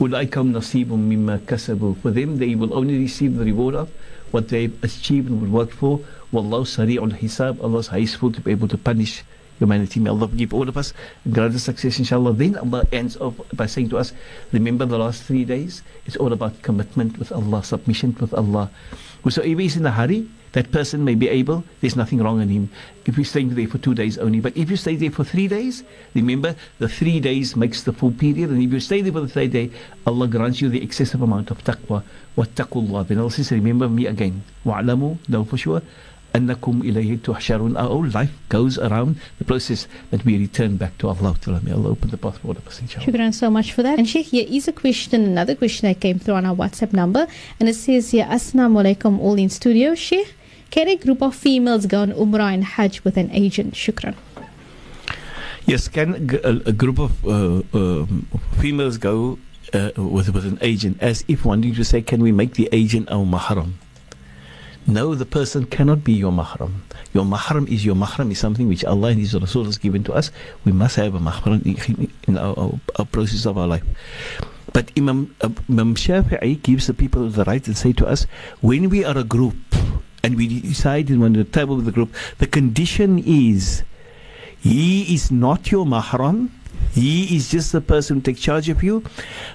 [0.00, 3.88] أولئكم نصيب مما كسبوا for them they will only receive the reward of
[4.31, 5.99] what they've achieved and what worked for.
[6.31, 7.61] Wallahu sari'ul hisab.
[7.63, 9.23] Allah is hasteful to be able to punish
[9.57, 9.99] humanity.
[9.99, 10.93] May Allah give all of us
[11.29, 12.33] greater success inshallah.
[12.33, 14.13] Then Allah ends off by saying to us
[14.51, 15.83] remember the last three days?
[16.05, 18.71] It's all about commitment with Allah submission with Allah.
[19.23, 22.70] Whosoever is in a hurry that person may be able, there's nothing wrong in him.
[23.06, 25.48] If you stay there for two days only, but if you stay there for three
[25.48, 25.82] days,
[26.14, 29.28] remember the three days makes the full period, and if you stay there for the
[29.28, 29.70] third day,
[30.06, 32.04] Allah grants you the excessive amount of taqwa.
[32.36, 33.08] Wattaqullah.
[33.08, 34.44] Then Allah says, remember me again.
[34.64, 35.82] Wa'alamu, know for sure.
[36.34, 41.08] أنكم إليه تحشرون our whole life goes around the process that we return back to
[41.08, 44.08] Allah may Allah open the path for us inshallah Shukran so much for that and
[44.08, 47.28] Sheikh here is a question another question that came through on our WhatsApp number
[47.60, 50.34] and it says here Assalamu alaikum all in studio Sheikh
[50.71, 53.73] can a group of females go on Umrah and Hajj with an agent?
[53.73, 54.15] Shukran.
[55.65, 58.05] Yes, can a, group of uh, uh,
[58.59, 59.37] females go
[59.73, 63.09] uh, with, with an agent as if wanting to say, can we make the agent
[63.11, 63.73] our mahram?
[64.87, 66.81] No, the person cannot be your mahram.
[67.13, 70.13] Your mahram is your mahram is something which Allah and His Rasul has given to
[70.13, 70.31] us.
[70.65, 73.83] We must have a mahram in our, our, our process of our life.
[74.73, 78.25] But Imam, uh, Imam Shafi'i gives the people the right to say to us,
[78.61, 79.55] when we are a group,
[80.23, 83.83] and we decided when the table with the group, the condition is
[84.59, 86.49] he is not your mahram.
[86.91, 89.03] He is just the person who takes charge of you.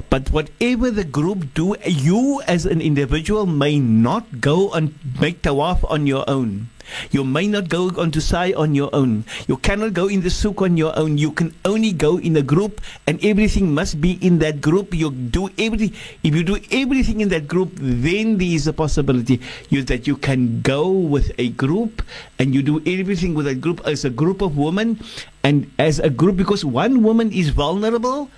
[0.08, 5.84] But whatever the group do, you as an individual may not go and make tawaf
[5.90, 6.70] on your own.
[7.10, 9.24] You may not go on to Sai on your own.
[9.46, 11.18] You cannot go in the souk on your own.
[11.18, 14.94] You can only go in a group, and everything must be in that group.
[14.94, 15.94] You do everything.
[16.22, 20.16] If you do everything in that group, then there is a possibility you, that you
[20.16, 22.02] can go with a group,
[22.38, 25.00] and you do everything with a group as a group of women,
[25.42, 28.30] and as a group because one woman is vulnerable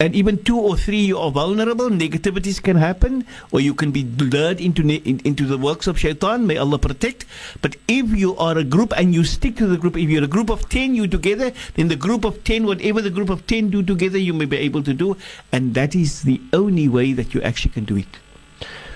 [0.00, 4.02] and even two or three you are vulnerable negativities can happen or you can be
[4.04, 6.46] lured into in, into the works of shaitan.
[6.46, 7.26] May allah protect.
[7.62, 10.28] But if you are a group and you stick to the group if you're a
[10.28, 13.70] group of 10 you together then the group of 10 whatever the group of 10
[13.70, 15.16] do together you may be able to do.
[15.52, 18.18] And that is the only way that you actually can do it.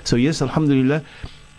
[0.03, 1.03] So yes alhamdulillah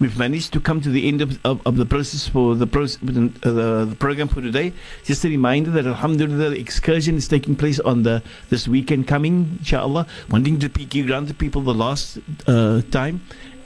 [0.00, 2.84] We've managed to come to the end of, of, of the process for the, pro-
[2.84, 4.72] uh, the, the, program for today.
[5.04, 9.58] Just a reminder that Alhamdulillah, the excursion is taking place on the this weekend coming,
[9.58, 10.06] inshallah.
[10.30, 13.20] Wanting to give grant the people the last uh, time.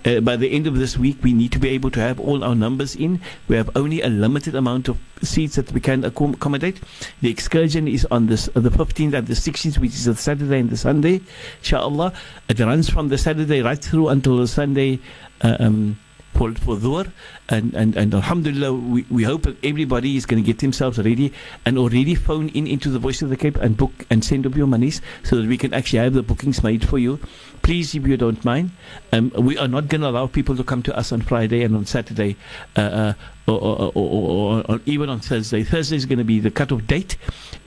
[0.05, 2.43] Uh, by the end of this week, we need to be able to have all
[2.43, 3.21] our numbers in.
[3.47, 6.81] We have only a limited amount of seats that we can accommodate.
[7.23, 10.59] The excursion is on this, uh, the 15th and the 16th, which is the Saturday
[10.59, 11.21] and the Sunday,
[11.59, 12.13] inshallah.
[12.49, 14.99] It runs from the Saturday right through until the Sunday.
[15.41, 15.97] Uh, um,
[16.35, 17.11] for, for Dhuhr.
[17.49, 21.33] And, and, and Alhamdulillah, we, we hope that everybody is going to get themselves ready
[21.65, 24.55] and already phone in into the Voice of the Cape and book and send up
[24.55, 27.19] your monies so that we can actually have the bookings made for you.
[27.65, 28.73] Please, if you don't mind,
[29.11, 31.75] um, we are not going to allow people to come to us on Friday and
[31.75, 32.37] on Saturday.
[32.77, 33.13] Uh, uh,
[33.47, 35.63] or, or, or, or, even on Thursday.
[35.65, 37.17] Thursday is going to be the cut-off date,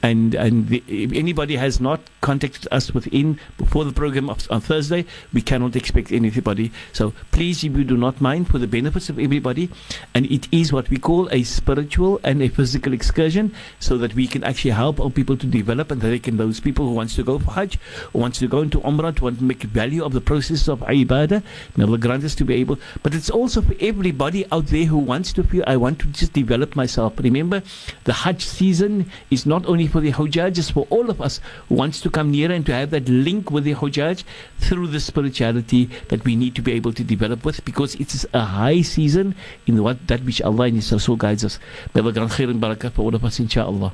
[0.01, 4.61] and and the, if anybody has not contacted us within before the program of, on
[4.61, 6.71] Thursday, we cannot expect anybody.
[6.93, 9.69] So please, if you do not mind, for the benefits of everybody,
[10.15, 14.27] and it is what we call a spiritual and a physical excursion, so that we
[14.27, 17.15] can actually help our people to develop, and that they can those people who wants
[17.15, 17.77] to go for Hajj,
[18.13, 20.79] who wants to go into Umrah, to want to make value of the process of
[20.81, 21.43] ibadah,
[21.75, 22.77] may Allah grant us to be able.
[23.03, 26.33] But it's also for everybody out there who wants to feel I want to just
[26.33, 27.13] develop myself.
[27.19, 27.63] Remember,
[28.03, 31.75] the Hajj season is not only for the Hujjaj, it's for all of us who
[31.75, 34.23] wants to come nearer and to have that link with the Hujjaj
[34.59, 38.27] through the spirituality that we need to be able to develop with because it is
[38.33, 39.35] a high season
[39.65, 41.59] in what that which Allah and His Rasul guides us.
[41.93, 43.93] May Allah grant khair and barakah for all of us, inshaAllah.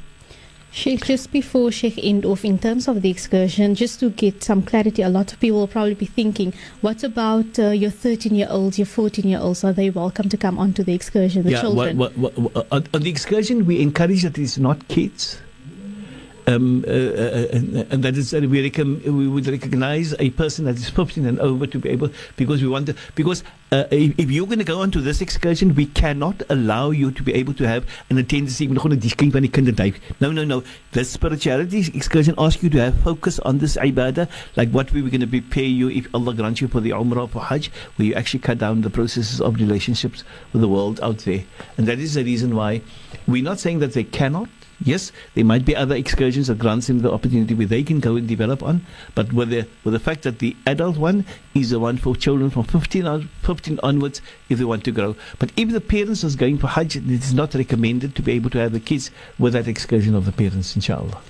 [0.73, 4.63] Sheikh, just before Sheikh end off, in terms of the excursion, just to get some
[4.63, 6.51] clarity, a lot of people will probably be thinking,
[6.81, 9.63] what about uh, your 13 year olds, your 14 year olds?
[9.63, 11.43] Are they welcome to come onto the excursion?
[11.43, 11.97] The yeah, children?
[11.97, 15.39] What, what, what, on the excursion, we encourage that it's not kids.
[16.47, 20.89] um, uh, uh, and, that is we, rec- we would recognize a person that is
[20.89, 23.43] 15 and over to be able because we want to because
[23.73, 27.09] uh, if, if, you're going to go on to this excursion we cannot allow you
[27.09, 30.63] to be able to have an attendance even going to no no no.
[30.91, 35.09] The spirituality excursion asks you to have focus on this ibadah like what we were
[35.09, 38.13] going to prepare you if Allah grants you for the Umrah for Hajj where you
[38.13, 41.43] actually cut down the processes of relationships with the world out there.
[41.77, 42.81] And that is the reason why
[43.27, 44.49] we're not saying that they cannot
[44.85, 48.17] Yes, there might be other excursions that grants them the opportunity where they can go
[48.17, 51.79] and develop on, but with the with the fact that the adult one is the
[51.79, 55.15] one for children from 15, on, 15 onwards if they want to grow.
[55.39, 58.49] But if the parents is going for Hajj, it is not recommended to be able
[58.51, 59.09] to have the kids
[59.39, 61.21] with that excursion of the parents, inshallah.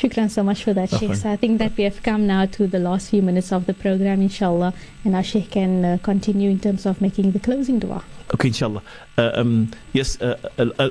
[0.00, 1.14] Shukran so much for that, Sheikh.
[1.14, 3.74] So I think that we have come now to the last few minutes of the
[3.74, 4.72] program, inshallah,
[5.04, 8.02] and our Sheikh can uh, continue in terms of making the closing dua.
[8.32, 8.82] Okay, inshallah.
[9.18, 10.38] Uh, um, yes, uh,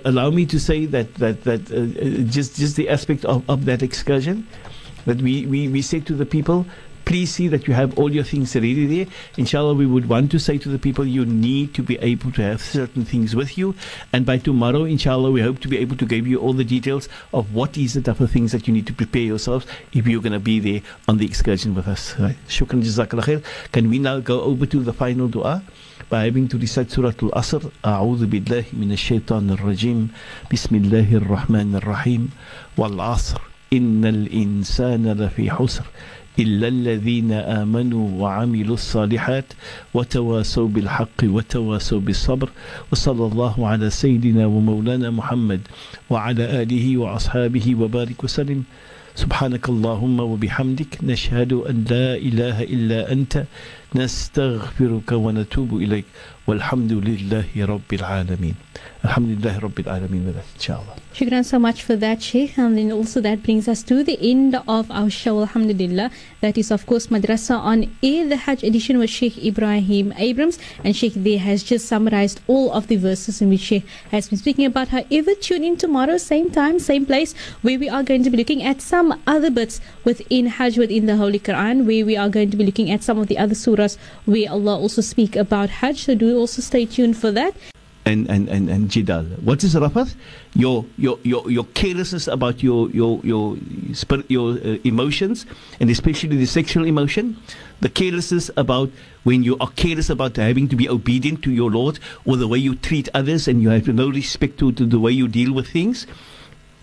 [0.06, 3.66] allow me to say that that that uh, uh, just just the aspect of, of
[3.66, 4.46] that excursion
[5.06, 6.66] that we, we, we say to the people
[7.09, 9.07] please see that you have all your things ready there.
[9.37, 12.43] Inshallah, we would want to say to the people, you need to be able to
[12.43, 13.75] have certain things with you.
[14.13, 17.09] And by tomorrow, inshallah, we hope to be able to give you all the details
[17.33, 20.23] of what is the type of things that you need to prepare yourselves if you're
[20.23, 22.19] going to be there on the excursion with us.
[22.19, 22.37] Right?
[22.49, 23.45] Shukran jazakallah khair.
[23.73, 25.63] Can we now go over to the final dua?
[26.11, 30.09] by having to recite Surah Al-Asr أعوذ بالله من الشيطان الرجيم
[30.53, 32.31] بسم الله الرحمن الرحيم
[32.77, 33.41] والعصر
[33.73, 35.85] إن الإنسان لفي حسر
[36.40, 39.46] إلا الذين آمنوا وعملوا الصالحات
[39.94, 42.50] وتواسوا بالحق وتواسوا بالصبر.
[42.92, 45.62] وصلى الله على سيدنا ومولانا محمد
[46.10, 48.64] وعلى آله وأصحابه وبارك وسلم.
[49.16, 53.44] سبحانك اللهم وبحمدك نشهد أن لا إله إلا أنت.
[53.96, 56.06] نستغفرك ونتوب إليك.
[56.50, 58.56] Walhamdulillahi Rabbil Alameen.
[59.04, 60.96] Alhamdulillahi Rabbil Alameen with us, inshallah.
[61.14, 62.58] Shukran so much for that, Sheikh.
[62.58, 66.10] And then also that brings us to the end of our show, Alhamdulillah.
[66.42, 70.58] That is, of course, Madrasa on Air, the Hajj edition with Sheikh Ebrahim Abrahams.
[70.84, 74.40] And Sheikh there has just summarized all of the verses in which Sheikh has been
[74.40, 74.88] speaking about.
[74.88, 78.64] However, tune in tomorrow, same time, same place, where we are going to be looking
[78.64, 82.58] at some other bits within Hajj, within the Holy Quran, where we are going to
[82.58, 86.06] be looking at some of the other surahs where Allah also speak about Hajj.
[86.06, 87.54] So do also stay tuned for that
[88.10, 89.42] and, and, and, and jidal.
[89.44, 90.16] What is rafath?
[90.56, 93.58] Your, your, your, your carelessness about your, your, your,
[93.94, 95.46] spirit, your uh, emotions,
[95.80, 97.38] and especially the sexual emotion.
[97.82, 98.90] The carelessness about
[99.24, 102.58] when you are careless about having to be obedient to your Lord, or the way
[102.58, 105.68] you treat others, and you have no respect to, to the way you deal with
[105.68, 106.08] things.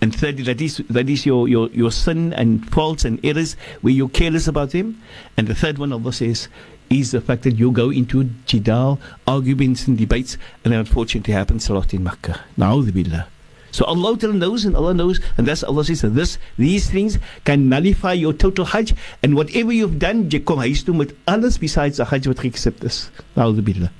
[0.00, 3.94] And thirdly, that is that is your, your, your sin and faults and errors where
[3.94, 5.02] you're careless about them.
[5.38, 6.48] And the third one, Allah says,
[6.90, 11.74] is the fact that you go into jidal, arguments and debates, and unfortunately happens a
[11.74, 12.40] lot in Makkah.
[12.58, 13.26] Na'udhu billah.
[13.72, 17.68] So Allah knows and Allah knows, and that's Allah says that this, these things can
[17.68, 22.06] nullify your total Hajj, and whatever you've done, kom huis toe met alles besides the
[22.06, 23.10] Hajj what geaccept is.
[23.36, 23.90] Na'udhu billah.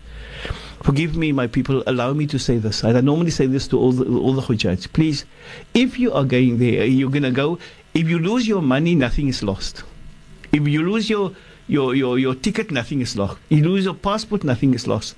[0.83, 1.83] Forgive me, my people.
[1.87, 2.85] Allow me to say this.
[2.85, 4.93] I normally say this to all the, all the Hujjaj.
[4.93, 5.25] Please,
[5.75, 7.59] if you are going there, you're going to go.
[7.93, 9.83] If you lose your money, nothing is lost.
[10.53, 11.33] If you lose your
[11.69, 13.39] your, your, your ticket, nothing is lost.
[13.49, 15.17] You lose your passport, nothing is lost.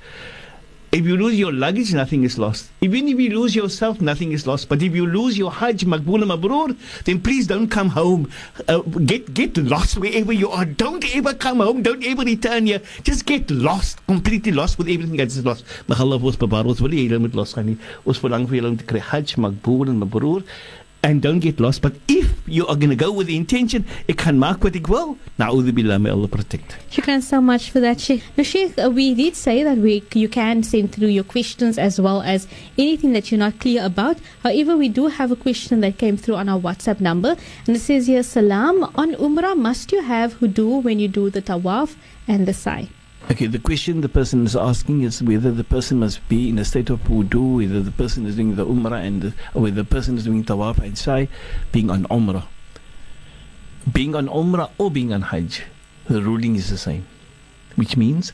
[0.90, 2.70] If you lose your luggage, nothing is lost.
[2.80, 4.70] Even if you lose yourself, nothing is lost.
[4.70, 6.74] But if you lose your Hajj, Makbul Mabrur,
[7.04, 8.30] then please don't come home.
[8.66, 10.64] Uh, get get lost wherever you are.
[10.64, 11.82] Don't ever come home.
[11.82, 12.80] Don't ever return here.
[13.02, 15.62] Just get lost, completely lost with everything that is lost.
[15.88, 16.64] Mag Allah ons bewaar.
[16.64, 17.76] Ons wil nie julle moet losgaan nie.
[18.08, 18.80] Ons verlang vir julle om
[21.02, 21.82] and don't get lost.
[21.82, 24.88] But if you are going to go with the intention, it can mark what it
[24.88, 25.18] will.
[25.38, 26.76] Na'udhu billah, may Allah protect.
[26.90, 28.22] Shukran so much for that, Sheikh.
[28.36, 32.00] Now, Sheikh, uh, we did say that we you can send through your questions as
[32.00, 34.18] well as anything that you're not clear about.
[34.42, 37.36] However, we do have a question that came through on our WhatsApp number.
[37.66, 41.42] And it says here, Salam, on Umrah, must you have wudu when you do the
[41.42, 41.96] tawaf
[42.26, 42.88] and the sa'i?
[43.30, 46.64] Okay, the question the person is asking is whether the person must be in a
[46.64, 50.24] state of wudu, whether the person is doing the umrah and whether the person is
[50.24, 51.28] doing tawaf and sa'i,
[51.70, 52.46] being on umrah.
[53.92, 55.64] Being on umrah or being on hajj,
[56.06, 57.06] the ruling is the same.
[57.76, 58.32] Which means,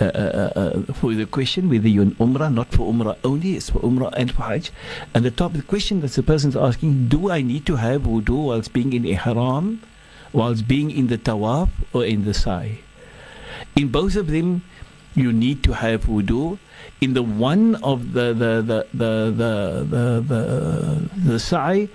[0.00, 3.56] uh, uh, uh, uh for the question whether you're on umrah, not for umrah only,
[3.56, 4.72] it's for umrah and for hajj.
[5.12, 8.02] And the top, the question that the person is asking, do I need to have
[8.02, 9.82] wudu whilst being in ihram,
[10.32, 12.87] whilst being in the tawaf or in the sa'i?
[13.76, 14.62] In both of them,
[15.14, 16.58] you need to have wudu.
[17.00, 21.88] In the one of the the the the the the, the, the sa'i,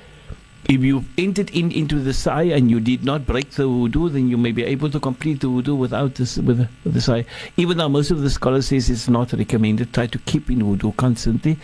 [0.70, 4.30] if you've entered in into the sa'i and you did not break the wudu, then
[4.30, 7.26] you may be able to complete the wudu without this with, the sa'i.
[7.58, 10.96] Even though most of the scholars says it's not recommended, try to keep in wudu
[10.96, 11.58] constantly,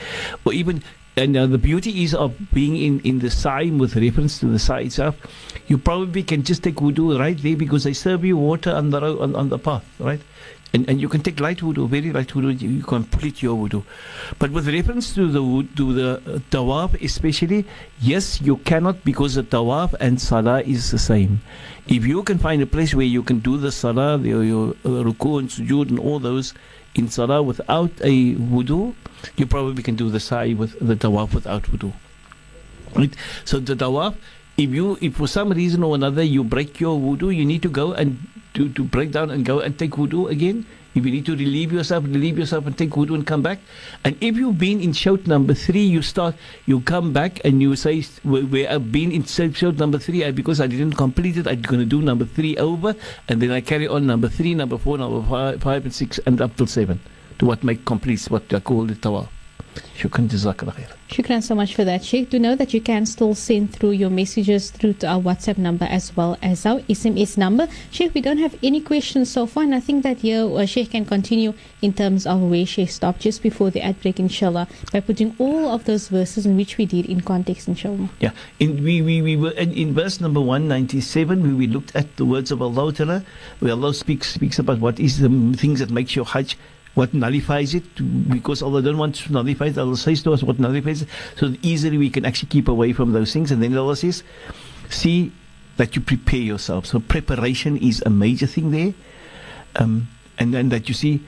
[0.45, 0.83] or even
[1.19, 4.59] and uh, the beauty is of being in, in the sa'i with reference to the
[4.59, 5.15] sa'i itself.
[5.67, 9.01] You probably can just take wudu right there because they serve you water on the
[9.01, 10.21] on, on the path, right?
[10.71, 13.83] And, and you can take light wudu, very light wudu, you complete your wudu.
[14.37, 15.43] But with reference to the
[15.81, 17.65] to the uh, tawaf, especially,
[17.99, 21.41] yes, you cannot because the tawaf and salah is the same.
[21.87, 25.03] If you can find a place where you can do the salah, your, your uh,
[25.09, 26.53] ruku and sujood and all those
[26.99, 28.93] in salah without a wudu,
[29.37, 31.93] you probably can do the sa'i with the tawaf without wudu.
[32.95, 33.13] Right?
[33.45, 34.15] So the tawaf,
[34.57, 37.69] if you if for some reason or another you break your wudu, you need to
[37.69, 38.19] go and
[38.53, 40.65] to, to break down and go and take wudu again.
[40.95, 43.59] If you need to relieve yourself, relieve yourself and take wudu and come back.
[44.03, 46.35] And if you've been in shawt number three, you start,
[46.65, 50.59] you come back and you say, where, I've been in shawt number three, I, because
[50.59, 52.95] I didn't complete it, I'm going to do number three over,
[53.27, 56.41] and then I carry on number three, number four, number five, five and six, and
[56.41, 56.99] up till seven,
[57.37, 59.29] to what make completes what I call the tawaf.
[59.97, 60.93] Shukran jazakallah khair.
[61.09, 62.29] Shukran so much for that, Sheikh.
[62.29, 65.85] Do know that you can still send through your messages through to our WhatsApp number
[65.85, 67.67] as well as our SMS number.
[67.89, 70.91] Sheikh, we don't have any questions so far, and I think that here uh, Sheikh
[70.91, 74.99] can continue in terms of where Sheikh stopped just before the ad break, inshallah, by
[74.99, 78.09] putting all of those verses in which we did in context, inshallah.
[78.19, 82.17] Yeah, in, we, we, we were in, in verse number 197, we, we looked at
[82.17, 82.79] the words of Allah
[83.59, 86.57] where Allah speaks, speaks about what is the things that makes your Hajj
[86.99, 87.87] what nullifies it
[88.29, 89.77] because Allah don't want to nullify it.
[89.77, 93.13] Allah says to us what nullifies it so easily we can actually keep away from
[93.13, 93.51] those things.
[93.51, 94.21] And then Allah says,
[94.89, 95.31] see
[95.77, 96.85] that you prepare yourself.
[96.85, 98.93] So preparation is a major thing there.
[99.77, 101.23] Um, and then that you see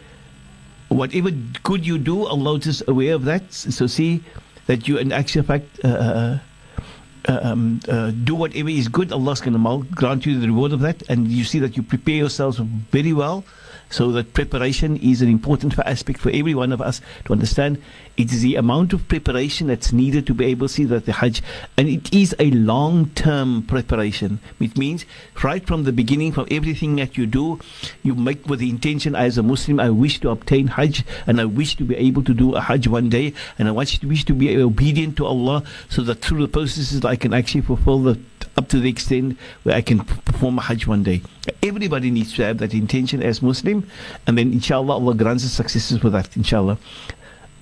[0.90, 1.32] whatever
[1.64, 3.54] good you do, Allah is aware of that.
[3.54, 4.26] So see
[4.68, 6.40] that you in actual fact uh, uh,
[7.30, 9.14] uh, um, uh, do whatever is good.
[9.14, 11.02] Allah's going to grant you the reward of that.
[11.08, 12.58] And you see that you prepare yourselves
[12.92, 13.46] very well
[13.92, 17.82] so that preparation is an important aspect for every one of us to understand.
[18.18, 21.14] It is the amount of preparation that's needed to be able to see that the
[21.14, 21.42] Hajj,
[21.78, 24.40] and it is a long-term preparation.
[24.60, 25.06] It means
[25.44, 27.60] right from the beginning, from everything that you do,
[28.04, 31.46] you make with the intention as a Muslim, I wish to obtain Hajj, and I
[31.46, 34.26] wish to be able to do a Hajj one day, and I wish to, wish
[34.26, 38.20] to be obedient to Allah, so that through the processes I can actually fulfill the
[38.57, 41.23] up to the extent where I can perform a Hajj one day.
[41.63, 43.89] Everybody needs to have that intention as Muslim,
[44.27, 46.79] and then inshallah Allah grants us successes with that, inshallah.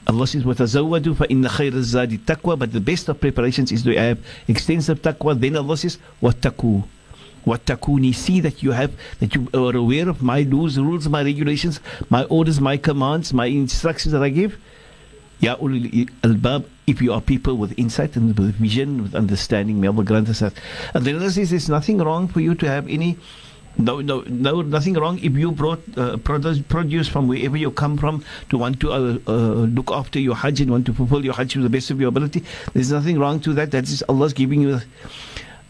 [0.06, 4.18] Allah says, وَتَزَوَّدُوا فَإِنَّ خَيْرَ الزَّادِ التَّقْوَى But the best of preparations is to have
[4.46, 5.38] extensive taqwa.
[5.38, 6.84] Then Allah says, وَاتَّقُوا
[7.46, 11.80] وَاتَّقُونِ See that you have, that you are aware of my laws, rules, my regulations,
[12.10, 14.58] my orders, my commands, my instructions that I give.
[15.40, 19.87] Ya ulil albab, if you are people with insight and with vision, with understanding, may
[19.87, 20.53] Allah grant us that.
[20.93, 23.17] And then Allah says, there's nothing wrong for you to have any
[23.77, 27.97] no, no, no, nothing wrong if you brought uh, produce, produce from wherever you come
[27.97, 29.31] from to want to uh, uh,
[29.77, 32.09] look after your Hajj and want to fulfill your Hajj to the best of your
[32.09, 32.43] ability.
[32.73, 33.71] There's nothing wrong to that.
[33.71, 34.81] That is Allah's giving you.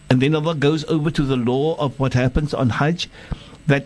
[0.10, 3.10] And then Allah goes over to the law of what happens on Hajj.
[3.70, 3.86] That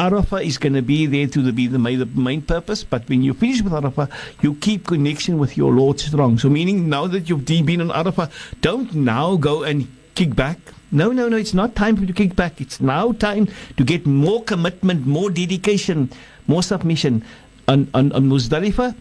[0.00, 3.60] Arafah is going to be there to be the main, purpose, but when you finish
[3.60, 4.08] with Arafah,
[4.40, 6.38] you keep connection with your Lord strong.
[6.38, 10.58] So, meaning now that you've been on Arafah, don't now go and kick back.
[10.90, 12.62] No, no, no, it's not time for you to kick back.
[12.62, 13.46] It's now time
[13.76, 16.10] to get more commitment, more dedication,
[16.46, 17.22] more submission.
[17.68, 18.96] On, on, on Muzdalifah,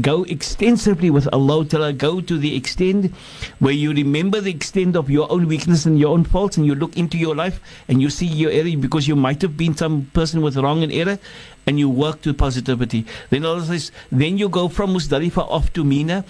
[0.00, 3.12] go extensively with Allah Ta'ala, go to the extent
[3.58, 6.74] where you remember the extent of your own weakness and your own faults and you
[6.74, 10.10] look into your life and you see your error because you might have been some
[10.14, 11.18] person with wrong and error
[11.66, 13.04] and you work to positivity.
[13.30, 16.24] Then Allah says, then you go from Muzdalifah off to Mina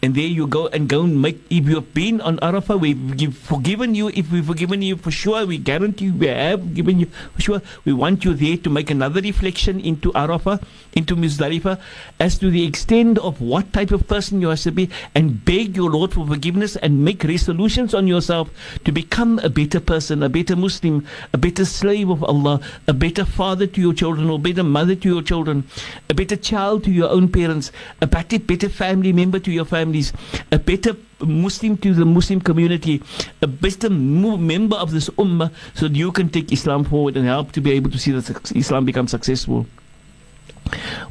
[0.00, 3.94] and there you go and go and make if you've been on Arafah we've forgiven
[3.96, 4.08] you.
[4.08, 7.92] If we've forgiven you for sure we guarantee we have given you for sure we
[7.92, 10.62] want you there to make another reflection into Arafah
[10.94, 11.80] into Muzdalifah
[12.20, 15.76] as to the extent of what type of person you are to be and beg
[15.76, 18.50] your Lord for forgiveness and make resolutions on yourself
[18.84, 23.24] to become a better person a better Muslim a better slave of Allah a better
[23.24, 25.64] father to your children or better mother to your children
[26.08, 29.87] a better child to your own parents a better, better family member to your family
[29.87, 30.13] families,
[30.51, 33.01] a better Muslim to the Muslim community,
[33.41, 37.51] a better member of this ummah, so that you can take Islam forward and help
[37.53, 39.65] to be able to see that Islam become successful.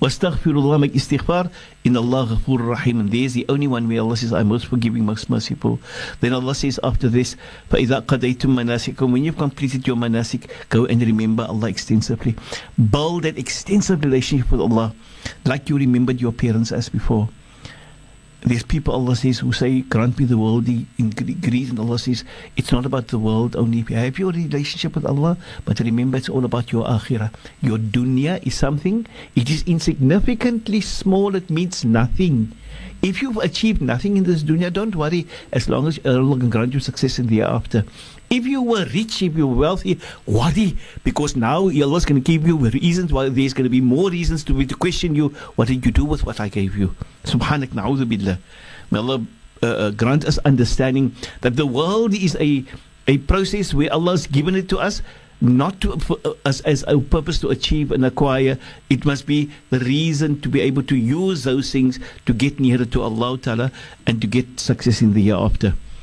[0.01, 1.51] Wastaghfirullah, make istighfar.
[1.85, 3.01] In Allah Ghafur Rahim.
[3.01, 5.78] And there's the only one where Allah says, I'm most forgiving, most merciful.
[6.20, 7.37] Then Allah says after this,
[7.70, 12.35] فَإِذَا قَدَيْتُم مَنَاسِكُم When you've completed your manasik, go and remember Allah extensively.
[12.91, 14.95] Build that extensive relationship with Allah,
[15.45, 17.28] like you remembered your parents as before
[18.42, 22.24] there's people Allah says who say grant me the worldly in greed and Allah says
[22.56, 23.80] it's not about the world only.
[23.80, 27.34] If you have your relationship with Allah but remember it's all about your akhirah.
[27.62, 32.54] Your dunya is something it is insignificantly small it means nothing.
[33.02, 35.28] If you've achieved nothing in this dunya, don't worry.
[35.54, 37.86] As long as Allah can grant you success in the hereafter.
[38.30, 42.45] If you were rich, if you were wealthy, worry because now Allah's going to give
[42.45, 45.30] you reasons why there's going to be more reasons to, to question you.
[45.55, 46.93] What did you do with what I gave you?
[47.23, 48.38] Subhanak na'udhu billah.
[48.91, 49.25] May Allah
[49.63, 52.65] uh, uh, grant us understanding that the world is a,
[53.07, 55.01] a process where Allah's given it to us
[55.39, 58.57] not to uh, as, as a purpose to achieve and acquire.
[58.89, 62.86] It must be the reason to be able to use those things to get nearer
[62.86, 63.71] to Allah Ta'ala
[64.05, 65.36] and to get success in the year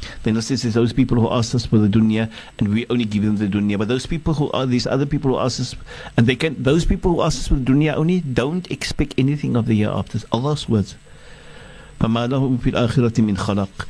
[0.04, 0.20] after.
[0.24, 3.06] Then it says there's those people who ask us for the dunya and we only
[3.06, 3.78] give them the dunya.
[3.78, 5.76] But those people who are these other people who ask us
[6.18, 9.56] and they can those people who ask us for the dunya only don't expect anything
[9.56, 10.20] of the year after.
[10.32, 10.96] Allah's words.
[12.00, 13.88] فما لهم في الآخرة من خلق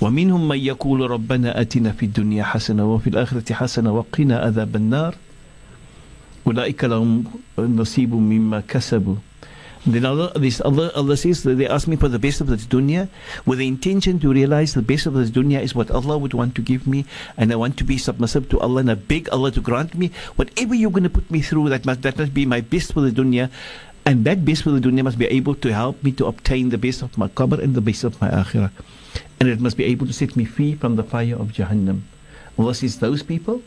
[0.00, 5.14] ومنهم من يقول ربنا أتنا في الدنيا حسنة وفي الآخرة حسنة وقنا عذاب النار
[6.46, 7.24] أولئك لهم
[7.58, 9.16] نصيب مما كسبوا
[9.85, 12.65] then Allah, this Allah, Allah says that they ask me for the best of this
[12.65, 13.07] dunya
[13.45, 16.55] with the intention to realize the best of this dunya is what Allah would want
[16.55, 17.05] to give me.
[17.37, 20.09] And I want to be submissive to Allah and I beg Allah to grant me
[20.37, 23.01] whatever you're going to put me through that must, that must be my best for
[23.01, 23.51] the dunya.
[24.05, 26.77] And that best for the dunya must be able to help me to obtain the
[26.77, 28.71] best of my qabr and the best of my akhirah.
[29.39, 32.01] And it must be able to set me free from the fire of Jahannam.
[32.57, 33.61] Allah says those people,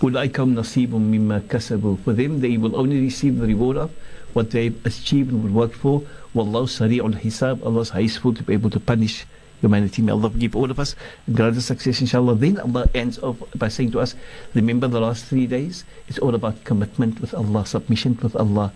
[0.00, 1.98] Ulaikum nasibum mimma kasabu.
[2.04, 3.90] For them, they will only receive the reward of
[4.32, 6.02] what they've achieved and worked for.
[6.36, 7.66] Wallahu sari'ul hisab.
[7.66, 9.26] Allah is hasteful to be able to punish
[9.60, 10.02] humanity.
[10.02, 10.94] May Allah forgive all of us
[11.26, 12.36] and grant us success, inshallah.
[12.36, 14.14] Then Allah ends off by saying to us,
[14.54, 18.72] Remember the last three days, it's all about commitment with Allah, submission with Allah.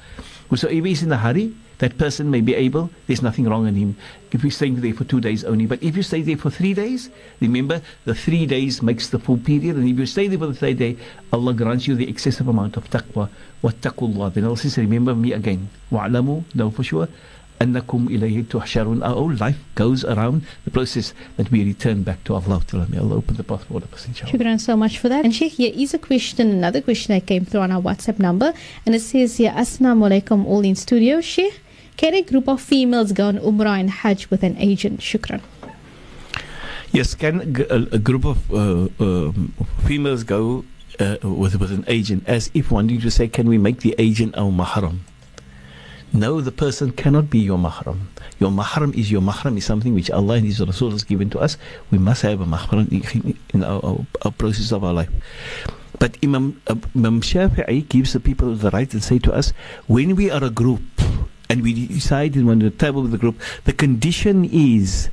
[0.51, 3.96] Whosoever is in a hurry, that person may be able, there's nothing wrong in him
[4.32, 5.66] if he's staying there for two days only.
[5.66, 7.10] But if you stay there for three days,
[7.40, 9.76] remember the three days makes the full period.
[9.76, 10.98] And if you stay there for the third day,
[11.32, 13.30] Allah grants you the excessive amount of taqwa.
[13.64, 14.34] Wattaqullah.
[14.34, 15.70] Then Allah says, remember me again.
[15.92, 17.08] Wa'alamu, know for sure.
[17.62, 22.36] أنكم إليه تحشرون Our whole life goes around the process that we return back to
[22.36, 22.62] Allah.
[22.88, 24.32] May Allah open the path for all of us, inshallah.
[24.32, 25.26] Shukran so much for that.
[25.26, 28.54] And Sheikh, here is a question, another question that came through on our WhatsApp number.
[28.86, 31.20] And it says here, Assalamu alaikum, all in studio.
[31.20, 31.60] Sheikh,
[32.03, 34.99] can a group of females go on Umrah and Hajj with an agent?
[34.99, 35.41] Shukran.
[36.91, 37.41] Yes, can
[37.71, 39.55] a, group of uh, um,
[39.87, 40.65] females go
[40.99, 44.37] uh, with, with an agent as if wanting to say, can we make the agent
[44.37, 44.99] our mahram?
[46.13, 48.01] No, the person cannot be your mahram.
[48.41, 51.39] Your mahram is your mahram is something which Allah and His Rasul has given to
[51.39, 51.57] us.
[51.93, 52.91] We must have a mahram
[53.55, 55.11] in our, our, our process of our life.
[56.01, 59.53] But Imam, uh, Imam Shafi'i gives the people the right and say to us,
[59.87, 60.83] when we are a group
[61.53, 63.37] and we decide when we travel with the group,
[63.69, 65.11] the condition is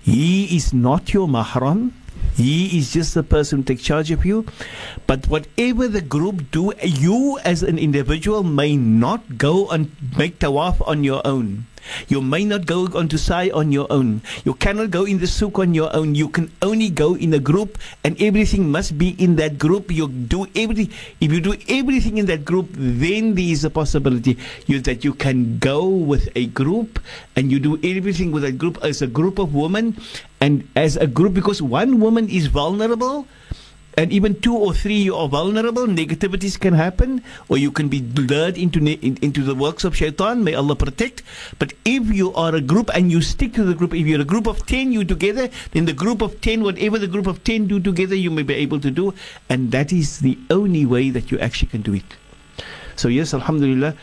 [0.00, 1.92] he is not your mahram.
[2.34, 4.46] He is just the person who takes charge of you.
[5.06, 10.80] But whatever the group do, you as an individual may not go and make tawaf
[10.88, 11.67] on your own.
[12.08, 14.22] You may not go on to sa'i on your own.
[14.44, 16.14] You cannot go in the souk on your own.
[16.14, 19.90] You can only go in a group, and everything must be in that group.
[19.90, 20.90] You do everything.
[21.20, 25.14] If you do everything in that group, then there is a possibility you, that you
[25.14, 27.00] can go with a group,
[27.36, 29.96] and you do everything with a group as a group of women,
[30.40, 33.26] and as a group because one woman is vulnerable
[33.98, 37.98] and even two or three you are vulnerable negativities can happen or you can be
[38.00, 38.78] lured into
[39.28, 40.44] into the works of shaitan.
[40.44, 41.24] May allah protect.
[41.58, 44.30] But if you are a group and you stick to the group if you're a
[44.34, 47.66] group of 10 you together then the group of 10 whatever the group of 10
[47.66, 49.12] do together you may be able to do.
[49.48, 52.16] And that is the only way that you actually can do it.
[52.94, 53.94] So yes alhamdulillah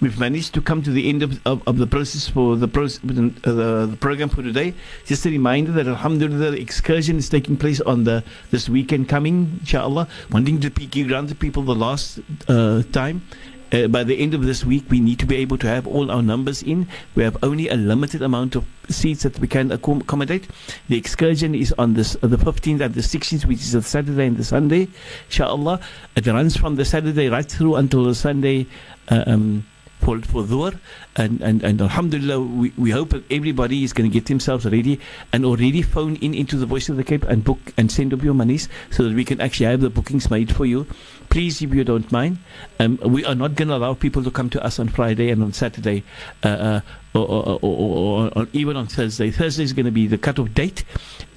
[0.00, 2.84] We've managed to come to the end of, of, of the process for the, pro-
[2.84, 4.74] uh, the, the program for today.
[5.06, 8.22] Just a reminder that Alhamdulillah, the excursion is taking place on the
[8.52, 10.06] this weekend coming, inshallah.
[10.30, 13.22] Wanting to give grant the people the last uh, time.
[13.70, 16.10] Uh, by the end of this week, we need to be able to have all
[16.10, 16.86] our numbers in.
[17.14, 20.48] We have only a limited amount of seats that we can accommodate.
[20.88, 24.26] The excursion is on this, uh, the 15th and the 16th, which is the Saturday
[24.26, 24.88] and the Sunday,
[25.26, 25.80] inshallah.
[26.16, 28.66] It runs from the Saturday right through until the Sunday.
[29.10, 29.66] Uh, um,
[29.98, 30.78] for for Dhuhr
[31.16, 35.00] and, and, and Alhamdulillah we, we hope that everybody is going to get themselves ready
[35.32, 38.22] and already phone in into the Voice of the Cape and book and send up
[38.22, 40.86] your monies so that we can actually have the bookings made for you.
[41.30, 42.38] Please, if you don't mind,
[42.80, 45.42] um, we are not going to allow people to come to us on Friday and
[45.42, 46.02] on Saturday
[46.42, 46.80] uh, uh,
[47.14, 49.30] or, or, or, or, even on Thursday.
[49.30, 50.84] Thursday is going to be the cut-off date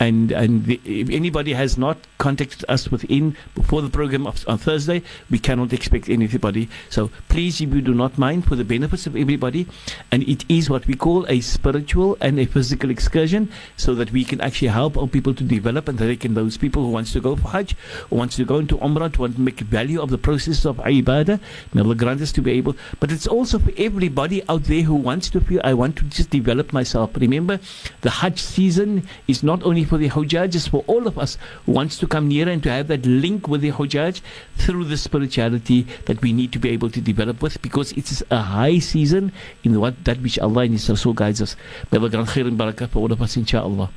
[0.02, 4.58] and and the, if anybody has not contacted us within before the program of, on
[4.58, 6.70] Thursday, we cannot expect anybody.
[6.90, 9.68] So please, if you do not mind, for the benefits of everybody,
[10.12, 14.24] and it is what we call a spiritual and a physical excursion, so that we
[14.24, 17.20] can actually help our people to develop and they can those people who wants to
[17.20, 17.76] go for Hajj
[18.10, 20.78] or wants to go into Umrah to want to make value of the process of
[20.78, 21.40] ibadah.
[21.74, 22.76] May Allah grant us to be able.
[23.00, 26.30] But it's also for everybody out there who wants to feel, I want to just
[26.30, 27.12] develop myself.
[27.16, 27.60] Remember,
[28.02, 31.74] the Hajj season is not only for the Hujjaj, it's for all of us who
[31.74, 34.22] wants to come nearer and to have that link with the Hujjaj
[34.58, 38.42] through the spirituality that we need to be able to develop with because it's a
[38.42, 39.32] high season
[39.64, 41.56] in what that which Allah and His Rasul guides us.
[41.92, 43.90] May Allah grant khair and barakah for all of us, inshaAllah.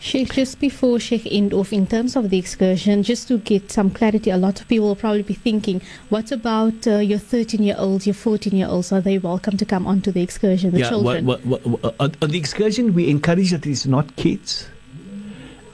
[0.00, 3.90] Sheikh, just before Sheikh end off, in terms of the excursion, just to get some
[3.90, 7.74] clarity, a lot of people will probably be thinking, what about uh, your 13 year
[7.76, 8.92] olds, your 14 year olds?
[8.92, 11.26] Are they welcome to come onto the excursion, the yeah, children?
[11.26, 14.68] What, what, what, on, on the excursion, we encourage that it's not kids.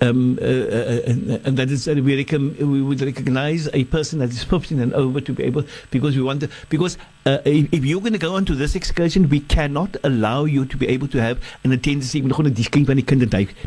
[0.00, 2.24] Um, uh, uh, and, and that is that we,
[2.64, 6.22] we would recognize a person that is 15 and over to be able because we
[6.22, 9.40] want to because uh, if, if you're going to go on to this excursion we
[9.40, 12.30] cannot allow you to be able to have an attendance even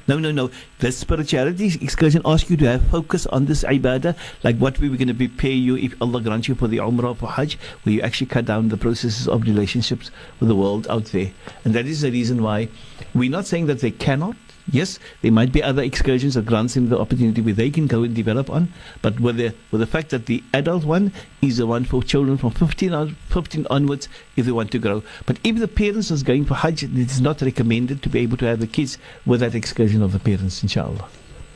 [0.07, 0.51] no no no.
[0.79, 4.97] The spirituality excursion asks you to have focus on this ibadah like what we were
[4.97, 8.01] going to prepare you if Allah grants you for the umrah for hajj where you
[8.01, 11.31] actually cut down the processes of relationships with the world out there.
[11.65, 12.69] And that is the reason why
[13.13, 14.35] we're not saying that they cannot
[14.69, 18.03] Yes, there might be other excursions that grants them the opportunity where they can go
[18.03, 21.65] and develop on, but with the with the fact that the adult one is the
[21.65, 25.03] one for children from 15, on, 15 onwards if they want to grow.
[25.25, 28.37] But if the parents is going for Hajj, it is not recommended to be able
[28.37, 31.07] to have the kids with that excursion of the parents, inshallah.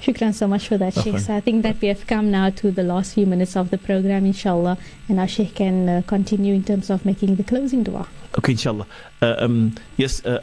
[0.02, 1.20] Shukran so much for that, Sheikh.
[1.20, 3.78] So I think that we have come now to the last few minutes of the
[3.78, 8.08] program, inshallah, and our Sheikh can uh, continue in terms of making the closing dua.
[8.38, 8.88] Okay, inshallah.
[9.22, 10.42] Uh, um, yes, uh,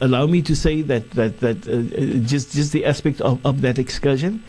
[0.00, 3.60] allow me to say that that that uh, uh, just just the aspect of, of
[3.62, 4.42] that excursion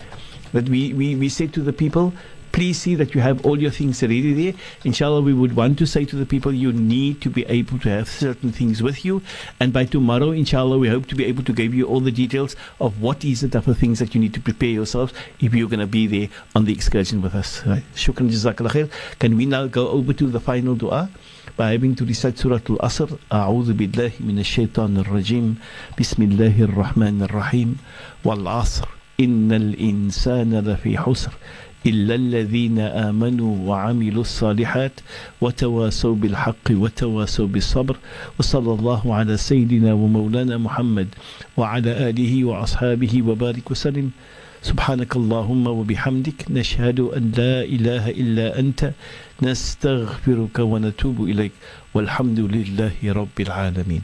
[0.54, 2.14] that we, we, we said to the people,
[2.53, 4.55] please see that you have all your things ready there.
[4.85, 7.89] Inshallah, we would want to say to the people, you need to be able to
[7.89, 9.23] have certain things with you.
[9.61, 12.57] And by tomorrow, inshallah, we hope to be able to give you all the details
[12.81, 15.69] of what is the type of things that you need to prepare yourselves if you're
[15.69, 17.65] going to be there on the excursion with us.
[17.65, 17.85] Right?
[17.95, 18.91] Shukran jazakallah khair.
[19.19, 21.11] Can we now go over to the final dua?
[21.57, 25.57] by having to recite Surah Al-Asr أعوذ بالله من الشيطان الرجيم
[25.99, 27.77] بسم الله الرحمن الرحيم
[28.25, 28.87] والعصر
[29.21, 31.33] إن الإنسان لفي حسر
[31.86, 34.92] إلا الذين آمنوا وعملوا الصالحات
[35.42, 37.96] وتواسوا بالحق وتواسوا بالصبر.
[38.40, 41.08] وصلى الله على سيدنا ومولانا محمد
[41.58, 44.12] وعلى آله وأصحابه وبارك وسلم.
[44.64, 48.92] سبحانك اللهم وبحمدك نشهد أن لا إله إلا أنت.
[49.44, 51.52] نستغفرك ونتوب إليك.
[51.94, 54.02] والحمد لله رب العالمين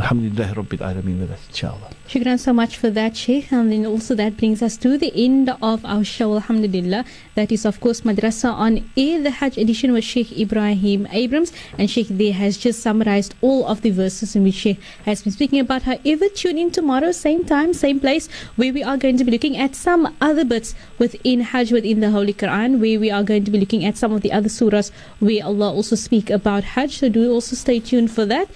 [0.00, 1.90] Alhamdulillah Rabbil Alameen with us, inshallah.
[2.08, 3.52] Shukran so much for that, Sheikh.
[3.52, 7.04] And then also that brings us to the end of our show, Alhamdulillah.
[7.34, 11.52] That is, of course, Madrasa on Air, the Hajj edition with Sheikh Ebrahim Abrahams.
[11.76, 15.32] And Sheikh there has just summarized all of the verses in which Sheikh has been
[15.32, 15.82] speaking about.
[15.82, 19.58] However, tune in tomorrow, same time, same place, where we are going to be looking
[19.58, 23.50] at some other bits within Hajj, within the Holy Quran, where we are going to
[23.50, 26.98] be looking at some of the other surahs where Allah also speak about Hajj.
[27.00, 28.48] So do also stay tuned for that.